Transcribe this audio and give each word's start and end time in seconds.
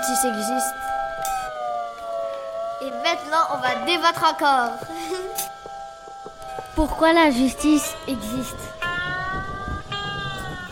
justice 0.00 0.24
existe. 0.24 0.74
Et 2.82 2.90
maintenant, 2.90 3.46
on 3.52 3.58
va 3.58 3.76
débattre 3.86 4.24
encore. 4.24 4.72
Pourquoi 6.74 7.12
la 7.12 7.30
justice 7.30 7.94
existe? 8.08 8.56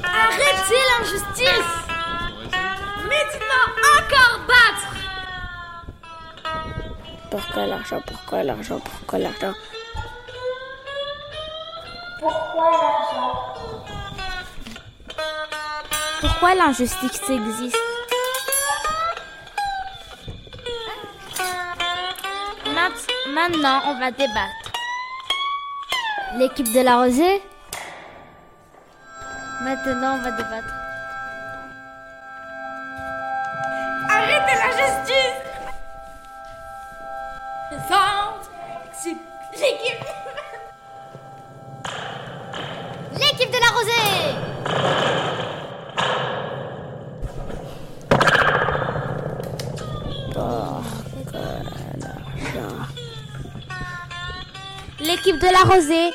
Arrêtez 0.04 0.82
l'injustice! 0.90 1.72
Mais 3.08 3.24
tu 3.32 3.38
encore 3.98 4.40
battre! 4.46 4.92
Pourquoi 7.30 7.66
l'argent 7.66 8.00
Pourquoi 8.06 8.42
l'argent 8.42 8.80
Pourquoi 8.80 9.18
l'argent? 9.18 9.52
Pourquoi 12.20 12.70
l'argent? 12.70 13.44
Pourquoi 16.20 16.54
l'injustice 16.54 17.20
existe? 17.28 17.87
Maintenant, 23.48 23.80
on 23.86 23.98
va 23.98 24.10
débattre. 24.10 24.72
L'équipe 26.36 26.66
de 26.66 26.80
la 26.80 26.98
rosée? 26.98 27.40
Maintenant, 29.62 30.16
on 30.16 30.22
va 30.22 30.32
débattre. 30.32 30.77
L'équipe 55.08 55.38
de 55.38 55.46
la 55.46 55.60
rosée 55.60 56.10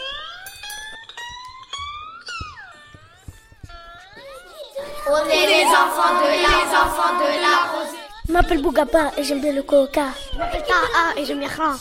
On 5.10 5.30
est 5.30 5.48
les 5.48 5.66
enfants 5.66 6.14
de 6.22 6.30
les 6.30 6.78
enfants 6.78 7.16
de 7.18 7.42
la 7.42 7.72
rosée 7.74 7.98
Je 8.28 8.32
m'appelle 8.32 8.62
Bougapa 8.62 9.12
et 9.18 9.24
j'aime 9.24 9.42
bien 9.42 9.52
le 9.52 9.64
coca. 9.64 10.10
Je 10.32 10.38
m'appelle 10.38 10.62
Kaa 10.62 11.20
et 11.20 11.26
j'aime 11.26 11.40
bien 11.40 11.50
Khan. 11.50 11.74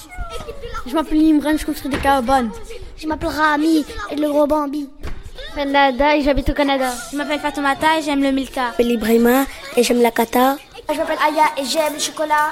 Je 0.87 0.95
m'appelle 0.95 1.21
Imran, 1.21 1.59
je 1.59 1.67
construis 1.67 1.91
des 1.91 1.99
cabanes. 1.99 2.51
Je 2.97 3.07
m'appelle 3.07 3.29
Rami 3.29 3.85
et 4.11 4.17
le 4.17 4.29
gros 4.29 4.47
Bambi. 4.47 4.89
Je 5.05 5.49
m'appelle 5.51 5.71
Nada 5.71 6.17
et 6.17 6.23
j'habite 6.23 6.49
au 6.49 6.55
Canada. 6.55 6.95
Je 7.11 7.19
m'appelle 7.19 7.41
Fatoumata 7.41 7.99
et 7.99 8.03
j'aime 8.03 8.23
le 8.23 8.33
Milka. 8.33 8.55
Je 8.55 8.67
m'appelle 8.69 8.91
Ibrahima 8.91 9.45
et 9.77 9.83
j'aime 9.83 10.01
la 10.01 10.13
kata. 10.13 10.57
Je 10.91 10.97
m'appelle 10.97 11.19
Aya 11.19 11.45
et 11.59 11.65
j'aime 11.67 11.93
le 11.93 12.01
chocolat. 12.01 12.49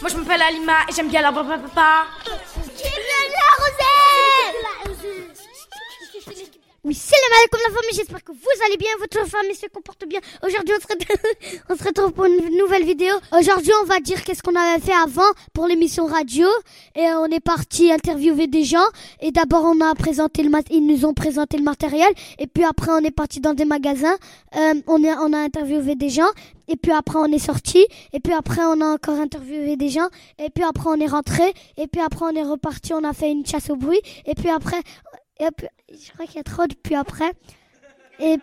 Moi 0.00 0.08
je 0.08 0.16
m'appelle 0.18 0.42
Alima 0.42 0.74
et 0.88 0.92
j'aime 0.94 1.08
bien 1.08 1.22
la 1.22 1.32
papa 1.32 2.06
Oui, 6.92 6.98
mal 7.30 7.48
comme 7.50 7.60
la 7.66 7.74
famille. 7.74 7.94
J'espère 7.96 8.22
que 8.22 8.32
vous 8.32 8.64
allez 8.66 8.76
bien, 8.76 8.90
votre 8.98 9.26
famille 9.26 9.54
se 9.54 9.66
comporte 9.66 10.04
bien. 10.06 10.20
Aujourd'hui, 10.46 10.74
on 10.76 11.74
se, 11.74 11.84
retrouve- 11.84 12.12
pour 12.14 12.26
une 12.26 12.58
nouvelle 12.58 12.84
vidéo. 12.84 13.14
Aujourd'hui, 13.38 13.72
on 13.82 13.86
va 13.86 13.98
dire 14.00 14.22
qu'est-ce 14.22 14.42
qu'on 14.42 14.54
avait 14.54 14.78
fait 14.78 14.92
avant 14.92 15.30
pour 15.54 15.66
l'émission 15.66 16.04
radio. 16.04 16.46
Et 16.94 17.06
on 17.14 17.26
est 17.26 17.40
parti 17.40 17.90
interviewer 17.90 18.46
des 18.46 18.64
gens. 18.64 18.84
Et 19.22 19.30
d'abord, 19.30 19.64
on 19.64 19.80
a 19.80 19.94
présenté 19.94 20.42
le 20.42 20.50
mat 20.50 20.66
ils 20.70 20.86
nous 20.86 21.06
ont 21.06 21.14
présenté 21.14 21.56
le 21.56 21.62
matériel. 21.62 22.12
Et 22.38 22.46
puis 22.46 22.64
après, 22.64 22.90
on 22.92 22.98
est 22.98 23.10
parti 23.10 23.40
dans 23.40 23.54
des 23.54 23.64
magasins. 23.64 24.16
Euh, 24.56 24.74
on, 24.86 25.02
est, 25.02 25.14
on 25.14 25.32
a 25.32 25.38
interviewé 25.38 25.94
des 25.94 26.10
gens. 26.10 26.30
Et 26.68 26.76
puis 26.76 26.92
après, 26.92 27.18
on 27.18 27.26
est 27.26 27.38
sorti. 27.38 27.86
Et 28.12 28.20
puis 28.20 28.32
après, 28.34 28.62
on 28.64 28.80
a 28.82 28.86
encore 28.94 29.18
interviewé 29.18 29.76
des 29.76 29.88
gens. 29.88 30.08
Et 30.38 30.50
puis 30.50 30.64
après, 30.64 30.88
on 30.88 31.00
est 31.00 31.06
rentré. 31.06 31.54
Et 31.78 31.86
puis 31.86 32.02
après, 32.02 32.26
on 32.26 32.34
est 32.36 32.42
reparti. 32.42 32.92
On 32.92 33.04
a 33.04 33.12
fait 33.14 33.30
une 33.30 33.46
chasse 33.46 33.70
au 33.70 33.76
bruit. 33.76 34.00
Et 34.26 34.34
puis 34.34 34.50
après, 34.50 34.80
et 35.38 35.48
puis, 35.56 35.68
je 35.90 36.12
crois 36.12 36.26
qu'il 36.26 36.36
y 36.36 36.40
a 36.40 36.44
trop 36.44 36.66
de 36.66 36.74
puis 36.74 36.94
après. 36.94 37.32
Et, 38.18 38.36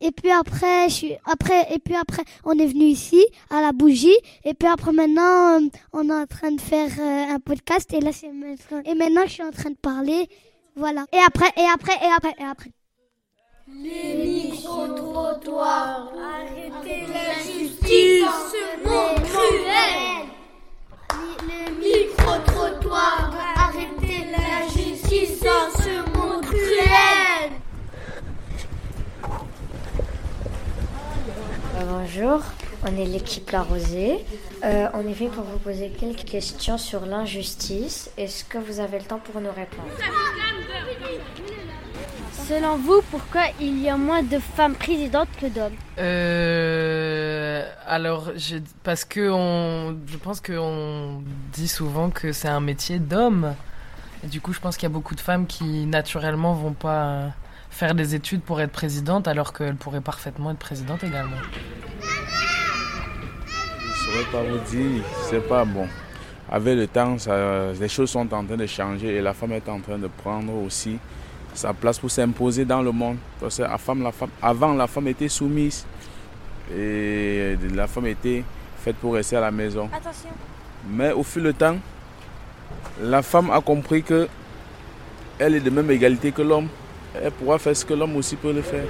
et 0.00 0.10
puis 0.12 0.30
après, 0.30 0.88
je 0.88 0.94
suis, 0.94 1.16
après, 1.24 1.72
et 1.72 1.78
puis 1.78 1.96
après, 1.96 2.22
on 2.44 2.58
est 2.58 2.66
venu 2.66 2.84
ici, 2.84 3.24
à 3.50 3.60
la 3.60 3.72
bougie. 3.72 4.16
Et 4.44 4.54
puis 4.54 4.68
après, 4.68 4.92
maintenant, 4.92 5.60
euh, 5.60 5.68
on 5.92 6.08
est 6.08 6.12
en 6.12 6.26
train 6.26 6.52
de 6.52 6.60
faire 6.60 6.90
euh, 6.98 7.34
un 7.34 7.40
podcast. 7.40 7.92
Et 7.92 8.00
là, 8.00 8.12
c'est 8.12 8.28
et 8.28 8.94
maintenant, 8.94 9.22
je 9.26 9.32
suis 9.32 9.42
en 9.42 9.50
train 9.50 9.70
de 9.70 9.76
parler. 9.76 10.28
Voilà. 10.76 11.06
Et 11.12 11.18
après, 11.26 11.50
et 11.56 11.66
après, 11.72 11.94
et 11.94 12.12
après, 12.14 12.34
et 12.38 12.44
après. 12.44 12.70
Micro-trottoir, 13.66 16.12
arrêtez 16.18 17.06
l'injustice, 17.06 18.26
ce 18.52 18.76
monde 18.86 19.22
cruel. 19.24 20.28
Le 21.48 21.60
micro-trottoir, 21.80 23.32
arrêtez 23.56 24.26
l'injustice 24.30 25.40
dans 25.40 25.70
ce 25.82 25.94
monde 25.96 26.13
cruel. 26.54 27.50
Euh, 31.76 31.84
bonjour, 31.88 32.40
on 32.84 32.96
est 32.96 33.04
l'équipe 33.06 33.50
La 33.50 33.62
Rosée. 33.62 34.24
Euh, 34.64 34.86
on 34.94 35.00
est 35.00 35.12
venu 35.12 35.30
pour 35.30 35.44
vous 35.44 35.58
poser 35.58 35.90
quelques 35.90 36.24
questions 36.24 36.78
sur 36.78 37.04
l'injustice. 37.06 38.10
Est-ce 38.16 38.44
que 38.44 38.58
vous 38.58 38.80
avez 38.80 38.98
le 38.98 39.04
temps 39.04 39.18
pour 39.18 39.40
nous 39.40 39.50
répondre 39.50 39.88
Selon 42.48 42.76
vous, 42.76 43.00
pourquoi 43.10 43.42
il 43.60 43.80
y 43.82 43.88
a 43.88 43.96
moins 43.96 44.22
de 44.22 44.38
femmes 44.38 44.74
présidentes 44.74 45.28
que 45.40 45.46
d'hommes 45.46 45.72
Euh, 45.98 47.64
alors, 47.86 48.32
je- 48.36 48.56
parce 48.82 49.04
que 49.04 49.30
on, 49.30 49.96
je 50.06 50.16
pense 50.18 50.40
qu'on 50.42 51.22
dit 51.52 51.68
souvent 51.68 52.10
que 52.10 52.32
c'est 52.32 52.48
un 52.48 52.60
métier 52.60 52.98
d'homme. 52.98 53.54
Et 54.24 54.28
du 54.28 54.40
coup, 54.40 54.52
je 54.52 54.60
pense 54.60 54.76
qu'il 54.76 54.84
y 54.84 54.92
a 54.92 54.94
beaucoup 54.94 55.14
de 55.14 55.20
femmes 55.20 55.46
qui, 55.46 55.84
naturellement, 55.86 56.54
vont 56.54 56.72
pas 56.72 57.30
faire 57.70 57.94
des 57.94 58.14
études 58.14 58.40
pour 58.40 58.60
être 58.60 58.72
présidente, 58.72 59.28
alors 59.28 59.52
qu'elles 59.52 59.74
pourraient 59.76 60.00
parfaitement 60.00 60.50
être 60.52 60.58
présidentes 60.58 61.04
également. 61.04 61.36
Je 63.84 63.90
ne 63.90 63.94
saurais 63.94 64.24
pas 64.32 64.42
vous 64.50 64.58
dire, 64.70 65.02
c'est 65.28 65.46
pas 65.46 65.64
bon. 65.64 65.86
Avec 66.50 66.76
le 66.76 66.86
temps, 66.86 67.18
ça- 67.18 67.72
les 67.78 67.88
choses 67.88 68.10
sont 68.10 68.20
en 68.32 68.44
train 68.44 68.56
de 68.56 68.66
changer 68.66 69.16
et 69.16 69.20
la 69.20 69.34
femme 69.34 69.52
est 69.52 69.68
en 69.68 69.80
train 69.80 69.98
de 69.98 70.06
prendre 70.08 70.52
aussi 70.54 70.98
sa 71.52 71.72
place 71.72 71.98
pour 71.98 72.10
s'imposer 72.10 72.64
dans 72.64 72.82
le 72.82 72.92
monde. 72.92 73.16
Parce 73.40 73.56
que 73.58 73.62
la 73.62 73.78
femme, 73.78 74.02
la 74.02 74.12
femme, 74.12 74.30
avant, 74.42 74.74
la 74.74 74.86
femme 74.86 75.08
était 75.08 75.28
soumise 75.28 75.84
et 76.74 77.56
la 77.74 77.86
femme 77.86 78.06
était 78.06 78.44
faite 78.78 78.96
pour 78.96 79.14
rester 79.14 79.36
à 79.36 79.40
la 79.40 79.50
maison. 79.50 79.88
Attention. 79.92 80.30
Mais 80.88 81.12
au 81.12 81.22
fil 81.22 81.42
du 81.44 81.54
temps, 81.54 81.76
la 83.00 83.22
femme 83.22 83.50
a 83.50 83.60
compris 83.60 84.02
que 84.02 84.28
elle 85.38 85.56
est 85.56 85.60
de 85.60 85.70
même 85.70 85.90
égalité 85.90 86.32
que 86.32 86.42
l'homme. 86.42 86.68
Elle 87.20 87.30
pourra 87.32 87.58
faire 87.58 87.76
ce 87.76 87.84
que 87.84 87.94
l'homme 87.94 88.16
aussi 88.16 88.36
peut 88.36 88.52
le 88.52 88.62
faire. 88.62 88.84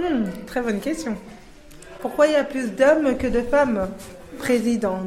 Hmm, 0.00 0.24
très 0.46 0.60
bonne 0.62 0.80
question. 0.80 1.16
Pourquoi 2.00 2.26
il 2.26 2.32
y 2.32 2.36
a 2.36 2.44
plus 2.44 2.70
d'hommes 2.72 3.16
que 3.16 3.26
de 3.26 3.42
femmes 3.42 3.88
présidents 4.38 5.02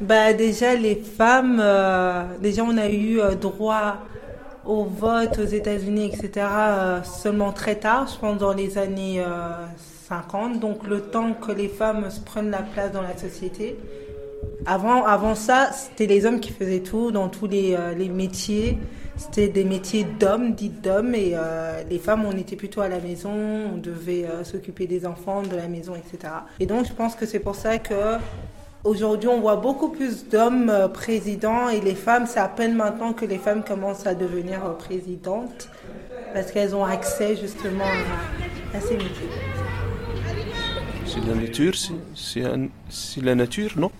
Bah 0.00 0.32
déjà 0.32 0.74
les 0.74 0.96
femmes, 0.96 1.58
euh, 1.60 2.24
déjà 2.40 2.62
on 2.62 2.76
a 2.76 2.88
eu 2.88 3.20
euh, 3.20 3.34
droit 3.34 3.98
au 4.64 4.84
vote 4.84 5.38
aux 5.38 5.46
États-Unis, 5.46 6.12
etc. 6.12 6.46
euh, 6.52 7.02
seulement 7.02 7.52
très 7.52 7.76
tard, 7.76 8.06
je 8.12 8.18
pense 8.18 8.38
dans 8.38 8.52
les 8.52 8.76
années 8.76 9.20
euh, 9.20 9.66
50. 10.08 10.60
Donc 10.60 10.86
le 10.86 11.00
temps 11.00 11.32
que 11.32 11.52
les 11.52 11.68
femmes 11.68 12.10
se 12.10 12.20
prennent 12.20 12.50
la 12.50 12.62
place 12.62 12.92
dans 12.92 13.02
la 13.02 13.16
société. 13.16 13.76
Avant, 14.66 15.06
avant 15.06 15.34
ça, 15.34 15.70
c'était 15.72 16.06
les 16.06 16.26
hommes 16.26 16.40
qui 16.40 16.52
faisaient 16.52 16.80
tout 16.80 17.10
dans 17.10 17.28
tous 17.28 17.46
les, 17.46 17.74
euh, 17.74 17.94
métiers. 18.12 18.76
C'était 19.16 19.48
des 19.48 19.64
métiers 19.64 20.04
d'hommes, 20.04 20.52
dits 20.52 20.68
d'hommes, 20.68 21.14
et 21.14 21.32
euh, 21.34 21.82
les 21.88 21.98
femmes, 21.98 22.24
on 22.26 22.36
était 22.36 22.54
plutôt 22.54 22.82
à 22.82 22.88
la 22.88 23.00
maison, 23.00 23.32
on 23.32 23.78
devait 23.78 24.26
euh, 24.26 24.44
s'occuper 24.44 24.86
des 24.86 25.06
enfants, 25.06 25.42
de 25.42 25.56
la 25.56 25.68
maison, 25.68 25.94
etc. 25.94 26.32
Et 26.60 26.66
donc, 26.66 26.86
je 26.86 26.92
pense 26.92 27.14
que 27.14 27.24
c'est 27.24 27.38
pour 27.38 27.54
ça 27.54 27.78
que 27.78 28.18
aujourd'hui, 28.84 29.28
on 29.28 29.40
voit 29.40 29.56
beaucoup 29.56 29.88
plus 29.88 30.28
d'hommes 30.28 30.90
présidents, 30.92 31.70
et 31.70 31.80
les 31.80 31.94
femmes, 31.94 32.26
c'est 32.26 32.38
à 32.38 32.48
peine 32.48 32.74
maintenant 32.74 33.14
que 33.14 33.24
les 33.24 33.38
femmes 33.38 33.64
commencent 33.64 34.06
à 34.06 34.14
devenir 34.14 34.76
présidentes, 34.76 35.70
parce 36.34 36.52
qu'elles 36.52 36.76
ont 36.76 36.84
accès 36.84 37.36
justement 37.36 37.86
à, 38.74 38.80
ces 38.80 38.98
métiers. 38.98 39.30
C'est 41.06 41.24
la 41.24 41.34
nature, 41.34 41.74
c'est 42.14 43.22
la 43.22 43.34
nature, 43.34 43.70
non? 43.76 43.90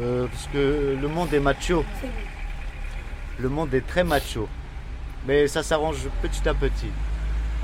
Euh, 0.00 0.26
parce 0.26 0.46
que 0.52 0.96
le 1.00 1.08
monde 1.08 1.32
est 1.34 1.40
macho. 1.40 1.84
Le 3.38 3.48
monde 3.48 3.74
est 3.74 3.86
très 3.86 4.04
macho. 4.04 4.48
Mais 5.26 5.48
ça 5.48 5.62
s'arrange 5.62 5.96
petit 6.22 6.48
à 6.48 6.54
petit. 6.54 6.90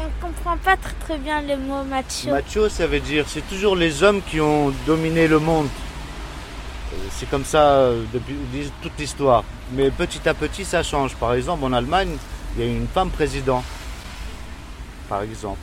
On 0.01 0.27
comprend 0.27 0.57
pas 0.57 0.77
très 0.77 0.95
très 0.95 1.19
bien 1.19 1.41
le 1.43 1.57
mot 1.57 1.85
macho. 1.85 2.31
Macho, 2.31 2.69
ça 2.69 2.87
veut 2.87 2.99
dire 3.01 3.27
c'est 3.29 3.47
toujours 3.49 3.77
les 3.77 4.03
hommes 4.03 4.21
qui 4.23 4.41
ont 4.41 4.73
dominé 4.87 5.29
le 5.29 5.39
monde. 5.39 5.69
Euh, 6.93 6.97
C'est 7.13 7.31
comme 7.31 7.45
ça 7.45 7.63
euh, 7.63 8.03
depuis 8.13 8.35
toute 8.83 8.99
l'histoire. 8.99 9.45
Mais 9.73 9.91
petit 9.91 10.29
à 10.29 10.35
petit, 10.35 10.65
ça 10.65 10.83
change. 10.83 11.15
Par 11.15 11.35
exemple, 11.35 11.65
en 11.65 11.73
Allemagne, 11.73 12.17
il 12.57 12.65
y 12.65 12.69
a 12.69 12.71
une 12.73 12.89
femme 12.89 13.11
président. 13.11 13.63
Par 15.09 15.23
exemple. 15.23 15.59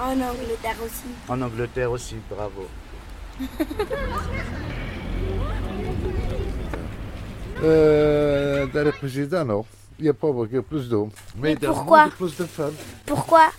En 0.00 0.10
Angleterre 0.10 0.76
aussi. 0.84 1.14
En 1.28 1.40
Angleterre 1.40 1.90
aussi, 1.92 2.16
bravo. 2.28 2.66
Euh, 7.62 8.66
dans 8.66 8.84
le 8.84 8.92
président, 8.92 9.44
non? 9.44 9.64
Il 9.98 10.04
n'y 10.04 10.08
a 10.08 10.14
pas 10.14 10.32
beaucoup 10.32 10.62
plus 10.62 10.88
d'hommes. 10.88 11.10
Mais 11.36 11.54
pourquoi? 11.56 12.08
plus 12.08 12.36
de 12.36 12.44
femmes. 12.44 12.74
Pourquoi? 13.06 13.50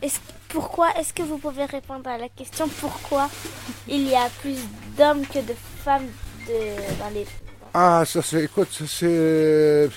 Est-ce, 0.00 0.20
pourquoi 0.48 0.88
est-ce 0.98 1.12
que 1.12 1.22
vous 1.22 1.36
pouvez 1.38 1.66
répondre 1.66 2.08
à 2.08 2.16
la 2.16 2.28
question 2.30 2.66
pourquoi 2.80 3.28
il 3.88 4.08
y 4.08 4.14
a 4.14 4.28
plus 4.40 4.56
d'hommes 4.96 5.26
que 5.26 5.40
de 5.40 5.54
femmes 5.84 6.06
de, 6.46 6.98
dans 6.98 7.10
les... 7.12 7.26
Ah, 7.74 8.04
ça 8.06 8.22
c'est, 8.22 8.44
écoute, 8.44 8.68
ça 8.70 8.84
c'est, 8.86 9.90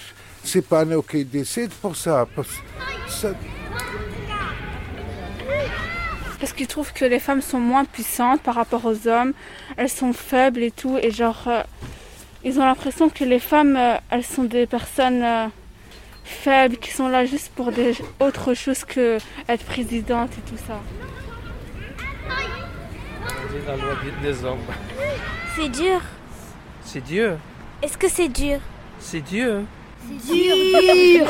c'est 0.44 0.62
pas 0.62 0.84
nous 0.84 1.02
qui 1.02 1.24
décide 1.24 1.72
pour 1.72 1.96
ça. 1.96 2.28
Parce, 2.36 2.62
ça 3.08 3.30
Parce 6.40 6.52
qu'ils 6.52 6.68
trouvent 6.68 6.94
que 6.94 7.06
les 7.06 7.20
femmes 7.20 7.42
sont 7.42 7.60
moins 7.60 7.86
puissantes 7.86 8.42
par 8.42 8.56
rapport 8.56 8.86
aux 8.86 9.08
hommes. 9.08 9.34
Elles 9.78 9.90
sont 9.90 10.14
faibles 10.14 10.62
et 10.62 10.72
tout. 10.72 10.98
Et 11.02 11.12
genre, 11.12 11.44
euh, 11.48 11.64
ils 12.46 12.60
ont 12.60 12.66
l'impression 12.66 13.10
que 13.10 13.24
les 13.26 13.40
femmes, 13.40 13.76
euh, 13.76 13.98
elles 14.10 14.24
sont 14.24 14.44
des 14.46 14.66
personnes 14.68 15.22
euh, 15.24 15.48
faibles 16.24 16.78
qui 16.78 16.92
sont 16.92 17.08
là 17.10 17.26
juste 17.26 17.52
pour 17.56 17.72
des 17.72 17.96
autres 18.20 18.54
choses 18.54 18.86
que 18.86 19.18
être 19.50 19.66
présidente 19.66 20.30
et 20.38 20.50
tout 20.50 20.58
ça. 20.68 20.80
C'est 23.52 23.68
la 23.68 23.76
loi 23.78 23.94
des 24.22 24.44
hommes. 24.46 24.60
C'est 25.56 25.70
dur. 25.70 26.02
C'est 26.84 27.02
Dieu. 27.02 27.38
Est-ce 27.82 27.98
que 27.98 28.08
c'est 28.10 28.30
dur? 28.30 28.60
C'est 29.00 29.22
Dieu. 29.22 29.66
Dur. 30.08 31.26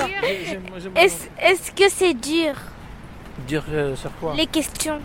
J'aime- 0.45 0.61
j'aime- 0.77 0.91
Est-ce, 0.97 1.27
est-ce 1.41 1.71
que 1.71 1.89
c'est 1.89 2.13
dur? 2.13 2.53
Dire 3.47 3.63
euh, 3.71 3.95
sur 3.95 4.11
quoi? 4.19 4.33
Les 4.35 4.47
questions. 4.47 4.99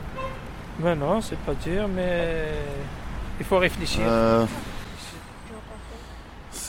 Ben 0.81 0.95
non, 0.97 1.21
c'est 1.21 1.39
pas 1.39 1.55
dur, 1.55 1.87
mais 1.89 2.47
il 3.39 3.47
faut 3.47 3.59
réfléchir. 3.59 4.03
Euh, 4.07 4.45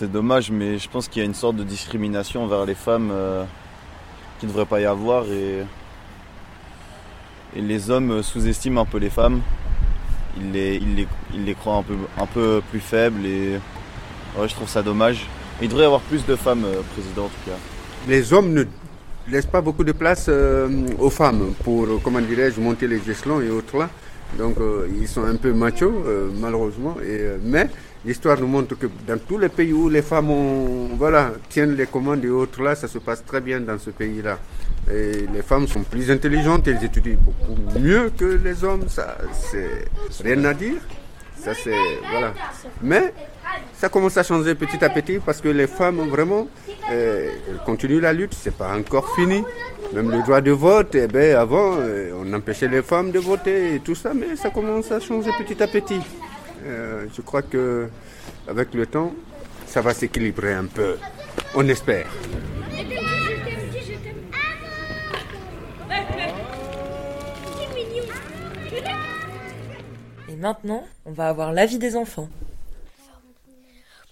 c'est 0.02 0.12
dommage, 0.12 0.50
mais 0.50 0.80
je 0.80 0.90
pense 0.90 1.08
qu'il 1.08 1.22
y 1.22 1.24
a 1.24 1.28
une 1.28 1.36
sorte 1.36 1.58
de 1.58 1.64
discrimination 1.64 2.44
envers 2.44 2.66
les 2.66 2.74
femmes 2.74 3.10
euh, 3.12 3.44
qui 4.40 4.48
ne 4.48 4.52
devrait 4.52 4.66
pas 4.66 4.82
y 4.82 4.86
avoir 4.86 5.26
et, 5.26 5.64
les 7.56 7.92
hommes 7.92 8.24
sous-estiment 8.24 8.82
un 8.82 8.86
peu 8.86 8.98
les 8.98 9.12
femmes. 9.12 9.42
Ils 10.38 10.52
les, 10.54 11.08
ils 11.36 11.56
croient 11.56 11.84
un 12.18 12.26
peu, 12.26 12.64
plus 12.72 12.80
faibles 12.80 13.24
et 13.28 13.60
je 14.44 14.54
trouve 14.56 14.68
ça 14.68 14.82
dommage. 14.82 15.28
Il 15.62 15.68
devrait 15.68 15.84
y 15.84 15.86
avoir 15.86 16.02
plus 16.02 16.26
de 16.26 16.36
femmes 16.36 16.66
euh, 16.66 16.82
présidentes 16.94 17.26
en 17.26 17.28
tout 17.28 17.52
cas. 17.52 17.58
Les 18.08 18.34
hommes 18.34 18.54
ne 18.54 18.64
laissent 19.30 19.46
pas 19.46 19.62
beaucoup 19.62 19.84
de 19.84 19.92
place 19.92 20.26
euh, 20.30 20.68
aux 20.98 21.12
femmes 21.12 21.54
pour, 21.64 21.84
euh, 21.84 22.00
comment 22.04 22.22
dirais-je, 22.22 22.60
monter 22.60 22.88
les 22.88 23.08
échelons 23.08 23.40
et 23.40 23.52
autres. 23.52 23.88
Donc 24.40 24.58
euh, 24.60 24.88
ils 25.00 25.08
sont 25.08 25.26
un 25.26 25.36
peu 25.36 25.54
machos, 25.54 26.04
malheureusement. 26.40 26.96
Mais 27.44 27.70
l'histoire 28.06 28.40
nous 28.40 28.48
montre 28.48 28.76
que 28.78 28.88
dans 29.08 29.18
tous 29.20 29.38
les 29.38 29.50
pays 29.50 29.74
où 29.74 29.90
les 29.90 30.02
femmes 30.02 30.30
ont, 30.32 30.90
voilà, 30.98 31.32
tiennent 31.50 31.76
les 31.76 31.86
commandes 31.86 32.24
et 32.26 32.30
autres 32.30 32.62
là, 32.62 32.76
ça 32.76 32.88
se 32.88 32.98
passe 32.98 33.24
très 33.26 33.42
bien 33.42 33.60
dans 33.60 33.78
ce 33.80 33.90
pays-là. 33.92 34.40
Les 34.88 35.42
femmes 35.46 35.68
sont 35.68 35.84
plus 35.84 36.10
intelligentes, 36.10 36.68
elles 36.68 36.84
étudient 36.84 37.18
beaucoup 37.20 37.80
mieux 37.80 38.12
que 38.18 38.40
les 38.44 38.64
hommes, 38.64 38.88
ça 38.88 39.18
c'est 39.32 39.86
rien 40.24 40.44
à 40.46 40.54
dire. 40.54 40.82
Ça 41.38 41.54
c'est 41.56 41.72
voilà. 42.12 42.34
Mais 42.84 43.14
ça 43.74 43.90
commence 43.90 44.16
à 44.18 44.24
changer 44.24 44.54
petit 44.54 44.84
à 44.84 44.90
petit 44.90 45.20
parce 45.20 45.42
que 45.42 45.50
les 45.50 45.66
femmes 45.68 46.08
vraiment 46.10 46.48
euh, 46.92 47.30
elles 47.50 47.64
continuent 47.66 48.00
la 48.00 48.14
lutte, 48.14 48.36
c'est 48.36 48.56
pas 48.56 48.76
encore 48.76 49.16
fini. 49.16 49.44
Même 49.94 50.12
le 50.12 50.22
droit 50.22 50.40
de 50.42 50.52
vote, 50.52 50.96
eh 50.96 51.08
ben, 51.08 51.36
avant 51.36 51.78
euh, 51.80 52.12
on 52.16 52.32
empêchait 52.34 52.68
les 52.68 52.82
femmes 52.82 53.12
de 53.12 53.20
voter 53.20 53.76
et 53.76 53.80
tout 53.80 53.96
ça, 53.96 54.14
mais 54.14 54.36
ça 54.36 54.50
commence 54.52 54.92
à 54.92 55.00
changer 55.00 55.32
petit 55.38 55.62
à 55.62 55.68
petit. 55.68 56.00
Euh, 56.64 57.08
je 57.14 57.22
crois 57.22 57.42
que 57.42 57.90
avec 58.48 58.74
le 58.74 58.86
temps, 58.86 59.14
ça 59.66 59.82
va 59.82 59.94
s'équilibrer 59.94 60.54
un 60.54 60.66
peu. 60.66 60.98
On 61.56 61.68
espère. 61.68 62.08
Et 70.30 70.36
maintenant, 70.36 70.86
on 71.06 71.12
va 71.12 71.30
avoir 71.30 71.54
l'avis 71.54 71.78
des 71.78 71.96
enfants. 71.96 72.30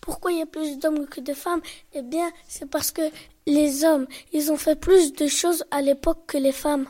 Pourquoi 0.02 0.32
il 0.32 0.40
y 0.40 0.42
a 0.42 0.46
plus 0.46 0.80
d'hommes 0.80 1.08
que 1.08 1.22
de 1.22 1.34
femmes? 1.34 1.62
Eh 1.94 2.02
bien, 2.02 2.32
c'est 2.48 2.70
parce 2.70 2.92
que 2.92 3.02
les 3.46 3.84
hommes, 3.84 4.08
ils 4.34 4.52
ont 4.52 4.58
fait 4.58 4.80
plus 4.80 5.14
de 5.14 5.28
choses 5.28 5.64
à 5.72 5.82
l'époque 5.82 6.26
que 6.26 6.38
les 6.38 6.52
femmes. 6.52 6.88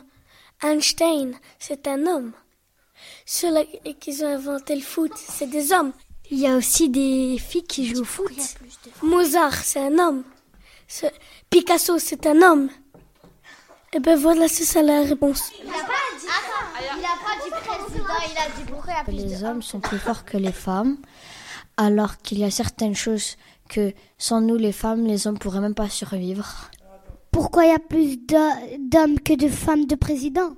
Einstein, 0.62 1.34
c'est 1.58 1.86
un 1.86 2.06
homme. 2.06 2.32
Ceux-là 3.32 3.62
qui 4.00 4.24
ont 4.24 4.26
inventé 4.26 4.74
le 4.74 4.80
foot, 4.80 5.12
c'est 5.16 5.46
des 5.48 5.72
hommes. 5.72 5.92
Il 6.32 6.38
y 6.40 6.48
a 6.48 6.56
aussi 6.56 6.88
des 6.88 7.38
filles 7.38 7.62
qui 7.62 7.86
jouent 7.86 8.00
au 8.00 8.04
foot. 8.04 8.32
Mozart, 9.04 9.54
c'est 9.54 9.78
un 9.78 9.96
homme. 10.00 10.24
Ce- 10.88 11.06
Picasso, 11.48 11.96
c'est 12.00 12.26
un 12.26 12.42
homme. 12.42 12.68
Et 13.92 14.00
ben 14.00 14.18
voilà, 14.18 14.48
c'est 14.48 14.64
ça 14.64 14.82
la 14.82 15.02
réponse. 15.02 15.52
Il 15.62 15.68
a 15.68 15.72
pas 15.74 15.78
dit, 16.18 16.26
il 16.98 17.04
a 17.04 17.08
pas 17.24 17.36
dit 17.44 17.50
président, 17.68 18.04
il 18.32 18.36
a 18.38 18.46
dit 18.56 18.68
pourquoi 18.68 18.94
il 18.94 19.00
a 19.00 19.04
plus 19.04 19.12
Les 19.12 19.36
de 19.38 19.44
hommes 19.44 19.62
sont 19.62 19.78
plus 19.78 19.98
forts 20.00 20.24
que 20.24 20.36
les 20.36 20.50
femmes, 20.52 20.96
alors 21.76 22.16
qu'il 22.18 22.40
y 22.40 22.44
a 22.44 22.50
certaines 22.50 22.96
choses 22.96 23.36
que 23.68 23.92
sans 24.18 24.40
nous 24.40 24.56
les 24.56 24.72
femmes, 24.72 25.06
les 25.06 25.28
hommes 25.28 25.38
pourraient 25.38 25.60
même 25.60 25.76
pas 25.76 25.88
survivre. 25.88 26.68
Pourquoi 27.30 27.64
il 27.66 27.70
y 27.70 27.74
a 27.74 27.78
plus 27.78 28.16
d'ho- 28.16 28.76
d'hommes 28.80 29.20
que 29.20 29.34
de 29.34 29.48
femmes 29.48 29.86
de 29.86 29.94
présidents 29.94 30.54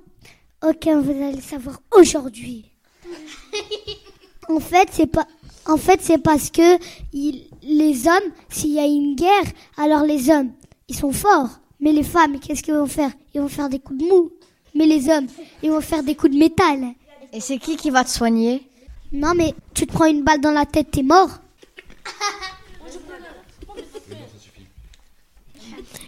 Ok, 0.63 0.87
vous 0.87 1.11
allez 1.11 1.33
le 1.35 1.41
savoir 1.41 1.79
aujourd'hui. 1.91 2.65
En 4.49 4.59
fait, 4.59 4.87
c'est 4.91 5.07
pas. 5.07 5.27
En 5.65 5.77
fait, 5.77 5.99
c'est 6.01 6.17
parce 6.17 6.49
que 6.49 6.77
il- 7.13 7.47
les 7.61 8.07
hommes, 8.07 8.31
s'il 8.49 8.71
y 8.71 8.79
a 8.79 8.85
une 8.85 9.15
guerre, 9.15 9.43
alors 9.77 10.03
les 10.03 10.29
hommes, 10.29 10.51
ils 10.89 10.95
sont 10.95 11.11
forts. 11.11 11.59
Mais 11.79 11.91
les 11.91 12.03
femmes, 12.03 12.39
qu'est-ce 12.39 12.63
qu'ils 12.63 12.73
vont 12.75 12.87
faire? 12.87 13.11
Ils 13.33 13.41
vont 13.41 13.47
faire 13.49 13.69
des 13.69 13.79
coups 13.79 13.99
de 13.99 14.05
mou. 14.05 14.31
Mais 14.75 14.85
les 14.85 15.09
hommes, 15.09 15.27
ils 15.61 15.69
vont 15.69 15.81
faire 15.81 16.03
des 16.03 16.15
coups 16.15 16.33
de 16.33 16.37
métal. 16.39 16.93
Et 17.33 17.39
c'est 17.39 17.57
qui 17.57 17.75
qui 17.75 17.89
va 17.89 18.03
te 18.03 18.09
soigner? 18.09 18.63
Non, 19.11 19.33
mais 19.35 19.53
tu 19.73 19.85
te 19.85 19.93
prends 19.93 20.05
une 20.05 20.23
balle 20.23 20.41
dans 20.41 20.51
la 20.51 20.65
tête, 20.65 20.91
t'es 20.91 21.03
mort. 21.03 21.29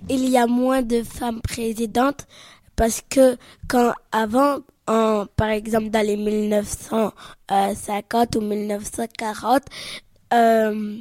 il 0.10 0.30
y 0.30 0.38
a 0.38 0.48
moins 0.48 0.82
de 0.82 1.04
femmes 1.04 1.42
présidentes 1.42 2.28
parce 2.76 3.02
que 3.10 3.38
quand 3.68 3.94
avant, 4.12 4.60
en, 4.88 5.26
par 5.36 5.50
exemple 5.50 5.90
dans 5.90 6.06
les 6.06 6.18
1950 6.18 8.36
ou 8.36 8.42
1940, 8.42 9.64
euh, 10.34 11.00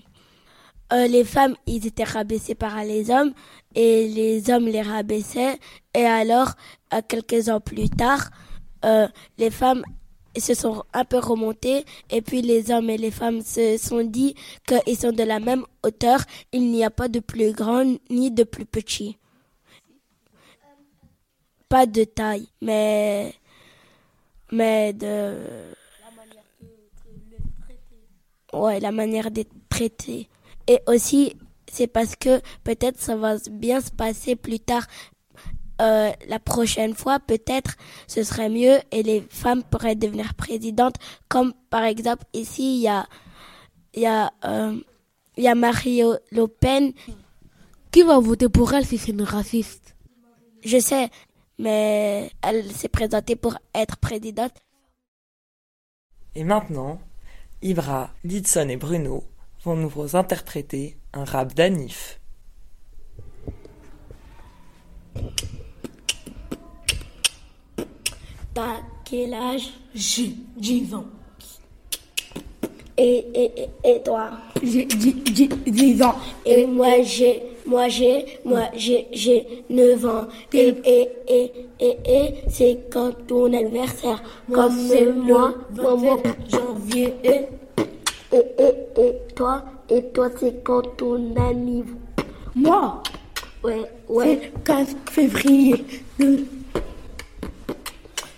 euh, 0.93 1.07
les 1.07 1.25
femmes 1.25 1.55
ils 1.67 1.87
étaient 1.87 2.05
rabaissées 2.05 2.55
par 2.55 2.83
les 2.85 3.11
hommes 3.11 3.33
et 3.75 4.09
les 4.09 4.51
hommes 4.51 4.67
les 4.67 4.83
rabaissaient 4.83 5.59
et 5.95 6.05
alors 6.05 6.53
euh, 6.93 7.01
quelques 7.07 7.49
ans 7.49 7.61
plus 7.61 7.89
tard, 7.89 8.31
euh, 8.85 9.09
les 9.39 9.51
femmes 9.51 9.83
se 10.37 10.55
sont 10.55 10.83
un 10.93 11.05
peu 11.05 11.19
remontées 11.19 11.85
et 12.11 12.21
puis 12.21 12.43
les 12.43 12.71
hommes 12.71 12.91
et 12.91 12.99
les 12.99 13.11
femmes 13.11 13.41
se 13.41 13.77
sont 13.79 14.03
dit 14.03 14.35
qu'ils 14.67 14.97
sont 14.97 15.13
de 15.13 15.23
la 15.23 15.41
même 15.41 15.65
hauteur, 15.83 16.21
il 16.53 16.71
n'y 16.71 16.85
a 16.85 16.91
pas 16.91 17.09
de 17.09 17.21
plus 17.21 17.53
grand 17.53 17.85
ni 18.11 18.31
de 18.31 18.45
plus 18.45 18.67
petit. 18.67 19.17
Pas 21.75 21.87
de 21.87 22.05
taille, 22.05 22.47
mais 22.63 23.35
mais 24.53 24.93
de 24.93 25.35
ouais 28.53 28.79
la 28.79 28.93
manière 28.93 29.33
d'être 29.33 29.51
traité 29.69 30.29
et 30.69 30.79
aussi 30.87 31.37
c'est 31.69 31.89
parce 31.89 32.15
que 32.15 32.41
peut-être 32.63 33.01
ça 33.01 33.17
va 33.17 33.39
bien 33.51 33.81
se 33.81 33.91
passer 33.91 34.37
plus 34.37 34.61
tard 34.61 34.87
euh, 35.83 36.13
la 36.29 36.39
prochaine 36.39 36.95
fois, 36.95 37.19
peut-être 37.19 37.75
ce 38.07 38.23
serait 38.23 38.51
mieux 38.51 38.79
et 38.93 39.03
les 39.03 39.27
femmes 39.29 39.65
pourraient 39.65 39.97
devenir 39.97 40.35
présidentes. 40.35 40.95
Comme 41.29 41.55
par 41.71 41.83
exemple 41.83 42.25
ici, 42.35 42.77
il 42.77 42.83
y 42.83 42.89
a, 42.89 43.05
il 43.95 44.03
y 44.03 44.07
a, 44.07 44.33
euh, 44.45 44.79
il 45.37 45.43
y 45.43 45.49
a 45.49 45.57
Marie 45.57 46.03
Le 46.31 46.47
Pen. 46.47 46.93
Qui 47.91 48.03
va 48.05 48.21
voter 48.21 48.49
pour 48.49 48.73
elle 48.75 48.87
si 48.87 48.97
c'est 48.97 49.11
une 49.11 49.23
raciste? 49.23 49.97
Je 50.65 50.79
sais, 50.79 51.11
mais 51.59 52.31
elle 52.43 52.71
s'est 52.73 52.89
présentée 52.89 53.37
pour 53.37 53.57
être 53.75 53.97
présidente. 53.97 54.55
Et 56.35 56.45
maintenant, 56.45 57.01
Ibra, 57.63 58.11
Lidson 58.25 58.69
et 58.69 58.77
Bruno 58.77 59.25
vont 59.65 59.77
nous 59.77 59.89
vous 59.89 60.17
interpréter 60.17 60.97
un 61.13 61.25
rap 61.25 61.55
d'Anif. 61.55 62.21
T'as 68.53 68.81
quel 69.05 69.35
âge? 69.35 69.71
J'ai 69.95 70.35
10 70.57 70.95
ans. 70.95 71.07
Et, 72.97 73.27
et, 73.35 73.63
et, 73.63 73.71
et 73.97 74.03
toi? 74.03 74.33
J'ai 74.63 74.85
10 74.87 76.03
ans. 76.03 76.17
Et 76.45 76.67
moi 76.67 77.03
j'ai 77.03 77.43
Moi 77.67 77.89
j'ai, 77.89 78.41
moi 78.45 78.69
j'ai, 78.75 79.09
j'ai 79.13 79.65
9 79.71 80.05
ans. 80.07 80.27
Et, 80.53 80.75
et, 80.85 81.09
et, 81.27 81.53
et, 81.81 81.97
et, 82.07 82.35
c'est 82.49 82.91
quand 82.93 83.13
ton 83.27 83.47
anniversaire. 83.53 84.23
Comme 84.53 84.77
c'est 84.89 85.07
moi, 85.07 85.55
moi, 85.75 85.97
moi, 85.97 86.19
janvier. 86.49 87.15
Et, 87.25 87.47
et, 88.33 88.45
et, 88.59 89.01
et, 89.01 89.13
toi, 89.35 89.65
et 89.89 90.03
toi, 90.13 90.29
c'est 90.39 90.63
quand 90.63 90.83
ton 90.97 91.35
anniversaire. 91.37 91.97
Moi? 92.55 93.03
Ouais, 93.65 93.91
ouais. 94.09 94.53
C'est 94.55 94.65
15 94.65 94.97
février. 95.11 95.85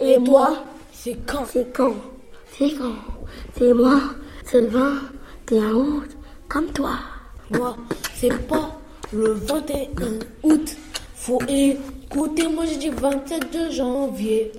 Et 0.00 0.18
moi? 0.18 0.58
C'est 0.92 1.16
quand? 1.26 1.44
C'est 1.46 1.72
quand? 1.72 1.94
C'est 2.56 2.70
quand? 2.76 2.94
C'est 3.58 3.74
moi. 3.74 4.00
C'est 4.44 4.60
le 4.60 4.68
21 4.68 5.72
août. 5.74 6.16
Comme 6.48 6.66
toi. 6.66 6.92
Moi, 7.50 7.76
c'est 8.14 8.46
pas 8.46 8.70
le 9.12 9.32
21 9.32 10.18
août. 10.42 10.76
Faut 11.14 11.40
écouter, 11.48 12.48
moi 12.48 12.64
j'ai 12.66 12.76
dit 12.76 12.90
27 12.90 13.52
de 13.52 13.70
janvier. 13.70 14.52